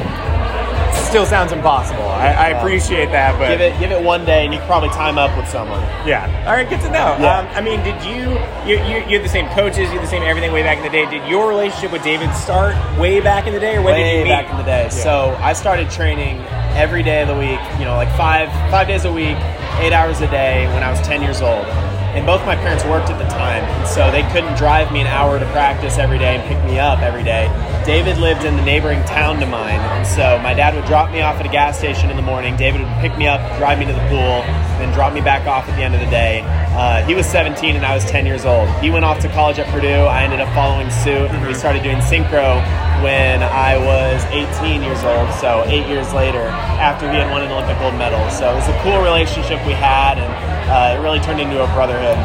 Still 0.95 1.27
sounds 1.27 1.53
impossible. 1.53 2.03
I, 2.03 2.33
I 2.33 2.49
appreciate 2.51 3.07
that, 3.13 3.39
but 3.39 3.49
Give 3.49 3.61
it, 3.61 3.79
give 3.79 3.93
it 3.93 4.03
one 4.03 4.25
day, 4.25 4.45
and 4.45 4.53
you 4.53 4.59
can 4.59 4.67
probably 4.67 4.89
time 4.91 5.17
up 5.19 5.37
with 5.37 5.49
someone. 5.49 5.81
Yeah. 6.07 6.27
All 6.47 6.55
right. 6.55 6.69
Good 6.69 6.81
to 6.81 6.87
know. 6.89 7.17
Yeah. 7.21 7.39
Um, 7.39 7.47
I 7.55 7.61
mean, 7.61 7.83
did 7.85 8.03
you, 8.03 8.35
you 8.67 8.83
you 8.85 8.97
you 9.07 9.19
had 9.19 9.25
the 9.25 9.29
same 9.29 9.47
coaches, 9.51 9.91
you 9.91 9.99
had 9.99 10.03
the 10.03 10.09
same 10.09 10.23
everything 10.23 10.53
way 10.53 10.63
back 10.63 10.79
in 10.79 10.83
the 10.83 10.91
day? 10.91 11.09
Did 11.09 11.29
your 11.29 11.49
relationship 11.49 11.93
with 11.93 12.03
David 12.03 12.35
start 12.35 12.75
way 12.99 13.21
back 13.21 13.47
in 13.47 13.53
the 13.53 13.61
day, 13.61 13.77
or 13.77 13.83
when 13.83 13.95
did 13.95 14.19
you 14.19 14.25
meet? 14.25 14.31
back 14.31 14.51
in 14.51 14.57
the 14.57 14.65
day. 14.65 14.89
So 14.89 15.37
I 15.41 15.53
started 15.53 15.89
training 15.91 16.39
every 16.75 17.03
day 17.03 17.23
of 17.23 17.29
the 17.29 17.35
week. 17.39 17.61
You 17.79 17.85
know, 17.85 17.97
like 17.97 18.15
five 18.17 18.49
five 18.71 18.87
days 18.87 19.05
a 19.05 19.13
week, 19.13 19.37
eight 19.81 19.93
hours 19.93 20.21
a 20.21 20.29
day 20.29 20.67
when 20.75 20.83
I 20.83 20.91
was 20.91 21.01
ten 21.01 21.23
years 21.23 21.41
old. 21.41 21.67
And 22.15 22.25
both 22.25 22.47
my 22.47 22.55
parents 22.55 22.85
worked 22.85 23.11
at 23.11 23.19
the 23.19 23.29
time, 23.29 23.65
and 23.65 23.89
so 23.89 24.09
they 24.13 24.23
couldn't 24.31 24.57
drive 24.57 24.93
me 24.93 25.01
an 25.01 25.09
hour 25.09 25.37
to 25.41 25.47
practice 25.47 25.99
every 25.99 26.19
day 26.19 26.37
and 26.37 26.47
pick 26.47 26.65
me 26.65 26.79
up 26.79 27.01
every 27.01 27.25
day. 27.25 27.51
David 27.85 28.19
lived 28.19 28.45
in 28.45 28.57
the 28.57 28.63
neighboring 28.63 29.03
town 29.03 29.41
to 29.41 29.47
mine, 29.47 29.81
and 29.81 30.07
so 30.07 30.39
my 30.39 30.55
dad 30.55 30.77
would 30.77 30.85
drop 30.85 31.11
me 31.11 31.23
off 31.23 31.41
at 31.41 31.47
a 31.47 31.49
gas 31.49 31.77
station 31.77 32.11
in 32.11 32.17
the 32.17 32.23
morning. 32.23 32.57
David 32.57 32.83
would 32.83 32.97
pick 33.01 33.19
me 33.19 33.27
up, 33.27 33.41
drive 33.59 33.81
me 33.81 33.87
to 33.87 33.93
the 33.93 34.07
pool, 34.09 34.47
and 34.47 34.81
then 34.81 34.93
drop 34.95 35.13
me 35.13 35.21
back 35.23 35.49
off 35.49 35.69
at 35.69 35.75
the 35.75 35.83
end 35.83 35.93
of 35.93 36.01
the 36.01 36.07
day. 36.07 36.45
Uh, 36.75 37.05
he 37.05 37.15
was 37.15 37.27
17 37.27 37.77
and 37.77 37.85
I 37.85 37.95
was 37.95 38.05
10 38.05 38.27
years 38.27 38.45
old. 38.45 38.69
He 38.81 38.91
went 38.91 39.05
off 39.05 39.21
to 39.21 39.29
college 39.29 39.59
at 39.59 39.67
Purdue. 39.69 39.89
I 39.89 40.23
ended 40.23 40.41
up 40.41 40.53
following 40.55 40.91
suit. 40.91 41.31
and 41.31 41.47
We 41.47 41.55
started 41.55 41.83
doing 41.85 41.99
synchro 41.99 42.63
when 43.05 43.43
I 43.43 43.77
was 43.77 44.25
18 44.33 44.81
years 44.81 45.05
old, 45.05 45.29
so 45.35 45.63
eight 45.67 45.87
years 45.87 46.15
later, 46.15 46.41
after 46.81 47.05
he 47.11 47.19
had 47.19 47.31
won 47.31 47.43
an 47.43 47.53
Olympic 47.53 47.79
gold 47.79 47.93
medal. 48.01 48.19
So 48.31 48.51
it 48.51 48.55
was 48.55 48.67
a 48.67 48.81
cool 48.81 48.97
relationship 49.03 49.61
we 49.67 49.77
had, 49.77 50.17
and 50.17 50.33
uh, 50.73 50.97
it 50.97 51.05
really 51.05 51.21
turned 51.21 51.39
into 51.39 51.63
a 51.63 51.67
brotherhood. 51.77 52.17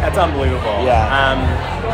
That's 0.00 0.16
unbelievable. 0.16 0.88
Yeah. 0.88 1.04
Um, 1.04 1.38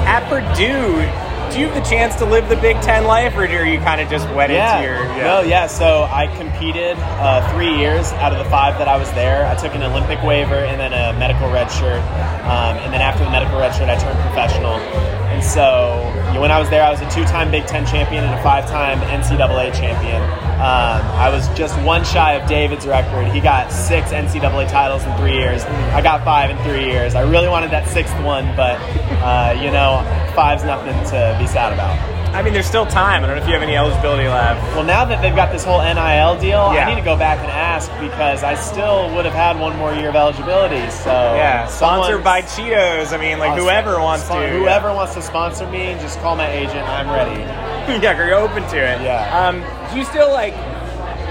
at 0.06 0.22
Purdue, 0.30 1.02
do 1.50 1.58
you 1.58 1.66
have 1.66 1.74
the 1.74 1.90
chance 1.90 2.14
to 2.16 2.24
live 2.24 2.48
the 2.48 2.56
Big 2.56 2.80
Ten 2.80 3.04
life, 3.04 3.34
or 3.34 3.42
are 3.42 3.66
you 3.66 3.80
kind 3.80 4.00
of 4.00 4.08
just 4.08 4.28
wed 4.30 4.52
yeah. 4.52 4.78
into 4.78 4.86
your? 4.86 5.04
No, 5.18 5.40
yeah. 5.40 5.66
So 5.66 6.04
I 6.04 6.28
competed 6.38 6.96
uh, 7.18 7.42
three 7.52 7.74
years 7.76 8.12
out 8.22 8.30
of 8.30 8.38
the 8.38 8.48
five 8.48 8.78
that 8.78 8.86
I 8.86 8.96
was 8.96 9.10
there. 9.12 9.46
I 9.46 9.56
took 9.56 9.74
an 9.74 9.82
Olympic 9.82 10.22
waiver 10.22 10.62
and 10.62 10.78
then 10.78 10.92
a 10.92 11.18
medical 11.18 11.50
red 11.50 11.66
shirt, 11.72 12.02
um, 12.46 12.78
and 12.86 12.94
then 12.94 13.02
after 13.02 13.24
the 13.24 13.30
medical 13.30 13.58
red 13.58 13.74
shirt, 13.74 13.88
I 13.88 13.98
turned 13.98 14.18
professional. 14.20 14.78
And 15.34 15.42
so 15.42 16.06
when 16.36 16.50
I 16.50 16.58
was 16.58 16.68
there, 16.68 16.82
I 16.82 16.90
was 16.90 17.00
a 17.00 17.10
two-time 17.10 17.50
Big 17.50 17.66
Ten 17.66 17.86
champion 17.86 18.24
and 18.24 18.34
a 18.34 18.42
five-time 18.42 19.00
NCAA 19.00 19.72
champion. 19.74 20.22
Um, 20.58 21.06
I 21.16 21.30
was 21.30 21.48
just 21.56 21.80
one 21.82 22.04
shy 22.04 22.34
of 22.34 22.48
David's 22.48 22.86
record. 22.86 23.28
He 23.28 23.40
got 23.40 23.70
six 23.72 24.10
NCAA 24.10 24.68
titles 24.68 25.04
in 25.04 25.16
three 25.16 25.34
years. 25.34 25.62
I 25.64 26.02
got 26.02 26.24
five 26.24 26.50
in 26.50 26.58
three 26.64 26.84
years. 26.84 27.14
I 27.14 27.22
really 27.22 27.48
wanted 27.48 27.70
that 27.70 27.88
sixth 27.88 28.18
one, 28.22 28.44
but 28.56 28.78
uh, 29.22 29.54
you 29.56 29.70
know, 29.70 30.02
five's 30.34 30.64
nothing 30.64 30.94
to 31.10 31.36
be 31.38 31.46
sad 31.46 31.72
about. 31.72 32.17
I 32.34 32.42
mean, 32.42 32.52
there's 32.52 32.66
still 32.66 32.86
time. 32.86 33.24
I 33.24 33.26
don't 33.26 33.36
know 33.36 33.42
if 33.42 33.48
you 33.48 33.54
have 33.54 33.62
any 33.62 33.74
eligibility 33.76 34.28
left. 34.28 34.60
Well, 34.76 34.84
now 34.84 35.04
that 35.04 35.20
they've 35.22 35.34
got 35.34 35.50
this 35.50 35.64
whole 35.64 35.80
NIL 35.80 36.38
deal, 36.38 36.72
Yeah. 36.74 36.86
I 36.86 36.88
need 36.90 36.96
to 37.00 37.04
go 37.04 37.16
back 37.16 37.38
and 37.40 37.50
ask 37.50 37.90
because 38.00 38.44
I 38.44 38.54
still 38.54 39.12
would 39.14 39.24
have 39.24 39.34
had 39.34 39.58
one 39.58 39.76
more 39.76 39.92
year 39.94 40.10
of 40.10 40.14
eligibility. 40.16 40.88
So 40.90 41.10
Yeah, 41.10 41.66
sponsored 41.66 42.22
by 42.22 42.42
Cheetos. 42.42 43.12
I 43.12 43.16
mean, 43.16 43.38
like 43.38 43.52
I'll 43.52 43.56
whoever 43.64 43.98
wons 44.00 44.22
spon- 44.22 44.42
to. 44.42 44.48
Whoever 44.50 44.92
wants 44.92 45.14
to 45.14 45.22
sponsor 45.22 45.66
me, 45.68 45.96
just 46.00 46.20
call 46.20 46.36
my 46.36 46.48
agent. 46.50 46.86
I'm 46.88 47.08
ready. 47.10 47.40
yeah, 48.02 48.16
you're 48.16 48.34
open 48.34 48.62
to 48.68 48.76
it. 48.76 49.00
Yeah. 49.02 49.46
Um, 49.48 49.64
do 49.90 49.98
you 49.98 50.04
still 50.04 50.30
like 50.30 50.54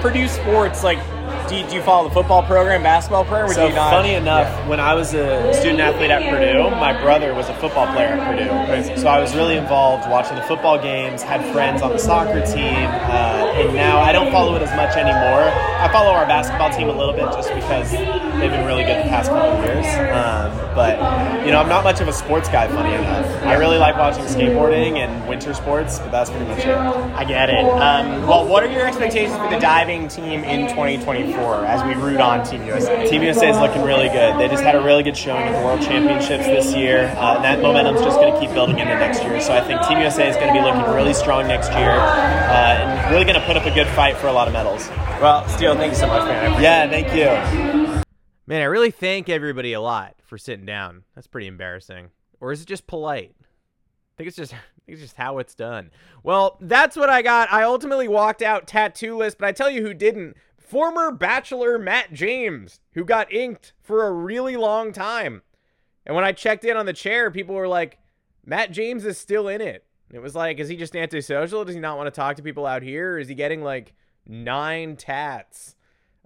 Purdue's 0.02 0.32
sports? 0.32 0.84
Like, 0.84 1.00
do 1.48 1.56
you, 1.56 1.68
do 1.68 1.76
you 1.76 1.82
follow 1.82 2.08
the 2.10 2.14
football 2.14 2.44
program, 2.44 2.84
basketball 2.84 3.24
program? 3.24 3.50
Or 3.50 3.54
So 3.54 3.64
do 3.64 3.70
you 3.70 3.76
not? 3.76 3.92
funny 3.92 4.14
enough, 4.16 4.68
when 4.68 4.80
I 4.80 4.94
was 4.94 5.14
a 5.14 5.54
student 5.54 5.80
athlete 5.80 6.12
at 6.12 6.22
Purdue, 6.30 6.70
my 6.72 7.00
brother 7.02 7.34
was 7.34 7.48
a 7.50 7.54
football 7.56 7.88
player 7.94 8.10
at 8.10 8.28
Purdue. 8.28 8.98
So 9.02 9.08
I 9.08 9.20
was 9.20 9.36
really 9.36 9.56
involved 9.56 10.10
watching 10.10 10.36
the 10.36 10.42
football 10.44 10.78
games, 10.82 11.22
had 11.24 11.42
friends 11.54 11.82
on 11.82 11.92
the 11.92 12.00
soccer 12.00 12.46
team, 12.46 12.76
uh, 12.76 13.54
and 13.56 13.74
now 13.76 14.00
I 14.00 14.12
don't 14.12 14.32
follow 14.32 14.56
it 14.56 14.62
as 14.62 14.76
much 14.76 14.96
anymore. 14.98 15.44
I 15.80 15.90
follow 15.92 16.12
our 16.12 16.26
basketball 16.26 16.70
team 16.72 16.90
a 16.90 16.94
little 16.98 17.14
bit 17.14 17.26
just 17.34 17.54
because 17.54 17.92
they've 18.40 18.52
been 18.52 18.66
really 18.66 18.84
good 18.84 19.06
the 19.06 19.10
past 19.10 19.30
couple 19.30 19.50
of 19.50 19.66
years. 19.66 19.86
Um, 20.14 20.68
but 20.76 20.98
you 21.46 21.52
know, 21.52 21.60
I'm 21.60 21.70
not 21.70 21.84
much 21.84 22.02
of 22.02 22.08
a 22.08 22.14
sports 22.14 22.50
guy. 22.50 22.68
Funny 22.68 22.94
enough, 22.94 23.26
I 23.44 23.56
really 23.56 23.78
like 23.78 23.98
watching 23.98 24.24
skateboarding 24.26 24.98
and 24.98 25.28
winter 25.28 25.54
sports, 25.54 26.00
but 26.00 26.12
that's 26.12 26.30
pretty 26.30 26.46
much 26.46 26.60
it. 26.60 26.76
I 26.78 27.24
get 27.24 27.50
it. 27.50 27.66
Um, 27.66 28.28
well, 28.28 28.48
what 28.48 28.64
are 28.64 28.72
your 28.72 28.86
expectations 28.86 29.36
for 29.38 29.50
the 29.50 29.60
diving 29.60 30.08
team 30.08 30.44
in 30.44 30.68
2024 30.70 31.66
as 31.66 31.84
we 31.84 32.02
root 32.02 32.20
on 32.20 32.46
Team 32.46 32.64
USA? 32.66 33.10
Team 33.10 33.24
USA 33.24 33.50
is 33.50 33.58
looking 33.58 33.82
really 33.84 34.10
good. 34.10 34.40
They 34.40 34.48
just 34.48 34.64
had 34.64 34.76
a 34.76 34.82
really 34.82 35.04
good 35.04 35.18
showing 35.18 35.44
at 35.44 35.60
the 35.60 35.66
World 35.66 35.82
Championships 35.82 36.46
this 36.46 36.76
year, 36.76 37.08
uh, 37.18 37.36
and 37.36 37.44
that 37.44 37.62
momentum's 37.62 38.02
just 38.02 38.20
going 38.20 38.34
to 38.34 38.40
keep 38.40 38.52
building 38.54 38.78
into 38.78 38.94
next 38.96 39.24
year. 39.24 39.42
So 39.42 39.54
I 39.54 39.62
think 39.62 39.82
Team 39.88 40.00
USA 40.00 40.30
is 40.30 40.36
going 40.36 40.48
to 40.48 40.54
be 40.54 40.62
looking 40.62 40.84
really 40.94 41.14
strong 41.14 41.48
next 41.48 41.72
year, 41.72 41.90
uh, 41.90 42.78
and 42.78 43.12
really 43.12 43.26
going 43.26 43.40
to 43.40 43.46
put 43.46 43.58
up 43.58 43.66
a 43.66 43.74
good 43.74 43.88
fight 43.88 44.18
for 44.18 44.28
a 44.28 44.34
lot 44.34 44.48
of 44.48 44.54
medals. 44.54 44.88
Well, 45.22 45.48
Steele, 45.50 45.76
thank 45.76 45.94
you 45.94 45.98
so 45.98 46.08
much, 46.08 46.28
man. 46.28 46.62
Yeah, 46.62 46.88
thank 46.88 47.14
you. 47.16 47.77
Man, 48.50 48.62
I 48.62 48.66
really 48.66 48.92
thank 48.92 49.28
everybody 49.28 49.74
a 49.74 49.82
lot 49.82 50.16
for 50.24 50.38
sitting 50.38 50.66
down. 50.66 51.04
That's 51.14 51.28
pretty 51.28 51.48
embarrassing. 51.48 52.12
Or 52.40 52.54
is 52.54 52.62
it 52.62 52.68
just 52.68 52.88
polite? 52.88 53.36
I 53.42 53.44
think 54.16 54.30
it's 54.30 54.38
just 54.38 54.54
I 54.54 54.58
think 54.86 54.94
it's 54.96 55.02
just 55.02 55.18
how 55.18 55.40
it's 55.40 55.54
done. 55.54 55.92
Well, 56.24 56.58
that's 56.62 56.96
what 56.96 57.10
I 57.10 57.22
got. 57.22 57.52
I 57.52 57.64
ultimately 57.64 58.08
walked 58.08 58.42
out 58.42 58.66
tattoo-less, 58.66 59.36
but 59.36 59.50
I 59.50 59.52
tell 59.52 59.70
you 59.70 59.82
who 59.82 59.94
didn't. 59.94 60.38
Former 60.58 61.12
bachelor 61.12 61.78
Matt 61.78 62.14
James, 62.14 62.80
who 62.94 63.04
got 63.04 63.34
inked 63.34 63.74
for 63.82 64.08
a 64.08 64.14
really 64.14 64.56
long 64.56 64.94
time. 64.94 65.42
And 66.06 66.16
when 66.16 66.24
I 66.24 66.32
checked 66.32 66.64
in 66.64 66.78
on 66.78 66.86
the 66.86 66.94
chair, 66.94 67.30
people 67.30 67.54
were 67.54 67.68
like, 67.68 67.98
Matt 68.46 68.72
James 68.72 69.06
is 69.06 69.18
still 69.18 69.50
in 69.50 69.60
it. 69.60 69.84
It 70.14 70.22
was 70.22 70.36
like, 70.36 70.60
is 70.60 70.70
he 70.70 70.78
just 70.78 70.96
antisocial? 70.96 71.66
Does 71.66 71.76
he 71.76 71.82
not 71.82 71.98
want 71.98 72.08
to 72.08 72.18
talk 72.18 72.38
to 72.38 72.44
people 72.44 72.66
out 72.66 72.82
here? 72.82 73.18
Is 73.18 73.28
he 73.28 73.36
getting 73.36 73.62
like 73.62 73.94
nine 74.26 74.96
tats? 74.96 75.76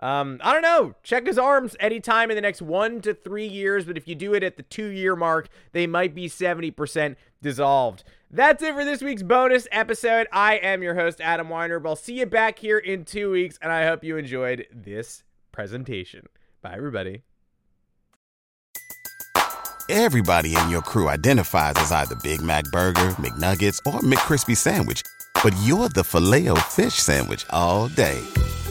Um, 0.01 0.39
I 0.43 0.51
don't 0.53 0.63
know. 0.63 0.95
Check 1.03 1.27
his 1.27 1.37
arms 1.37 1.75
anytime 1.79 2.31
in 2.31 2.35
the 2.35 2.41
next 2.41 2.61
one 2.61 3.01
to 3.01 3.13
three 3.13 3.45
years, 3.45 3.85
but 3.85 3.97
if 3.97 4.07
you 4.07 4.15
do 4.15 4.33
it 4.33 4.43
at 4.43 4.57
the 4.57 4.63
two 4.63 4.87
year 4.87 5.15
mark, 5.15 5.47
they 5.73 5.85
might 5.85 6.15
be 6.15 6.27
70% 6.27 7.15
dissolved. 7.41 8.03
That's 8.31 8.63
it 8.63 8.73
for 8.73 8.83
this 8.83 9.01
week's 9.01 9.23
bonus 9.23 9.67
episode. 9.71 10.27
I 10.31 10.55
am 10.55 10.81
your 10.81 10.95
host, 10.95 11.21
Adam 11.21 11.49
Weinrib. 11.49 11.85
I'll 11.85 11.95
see 11.95 12.19
you 12.19 12.25
back 12.25 12.59
here 12.59 12.79
in 12.79 13.05
two 13.05 13.29
weeks, 13.31 13.59
and 13.61 13.71
I 13.71 13.85
hope 13.85 14.03
you 14.03 14.17
enjoyed 14.17 14.65
this 14.73 15.23
presentation. 15.51 16.27
Bye, 16.61 16.73
everybody. 16.75 17.23
Everybody 19.89 20.55
in 20.55 20.69
your 20.69 20.81
crew 20.81 21.09
identifies 21.09 21.73
as 21.75 21.91
either 21.91 22.15
Big 22.23 22.41
Mac 22.41 22.63
Burger, 22.71 23.09
McNuggets, 23.19 23.79
or 23.85 23.99
McCrispy 23.99 24.55
Sandwich. 24.55 25.03
But 25.43 25.53
you're 25.63 25.89
the 25.89 26.03
filet 26.03 26.47
fish 26.69 26.93
Sandwich 26.93 27.45
all 27.49 27.89
day. 27.89 28.21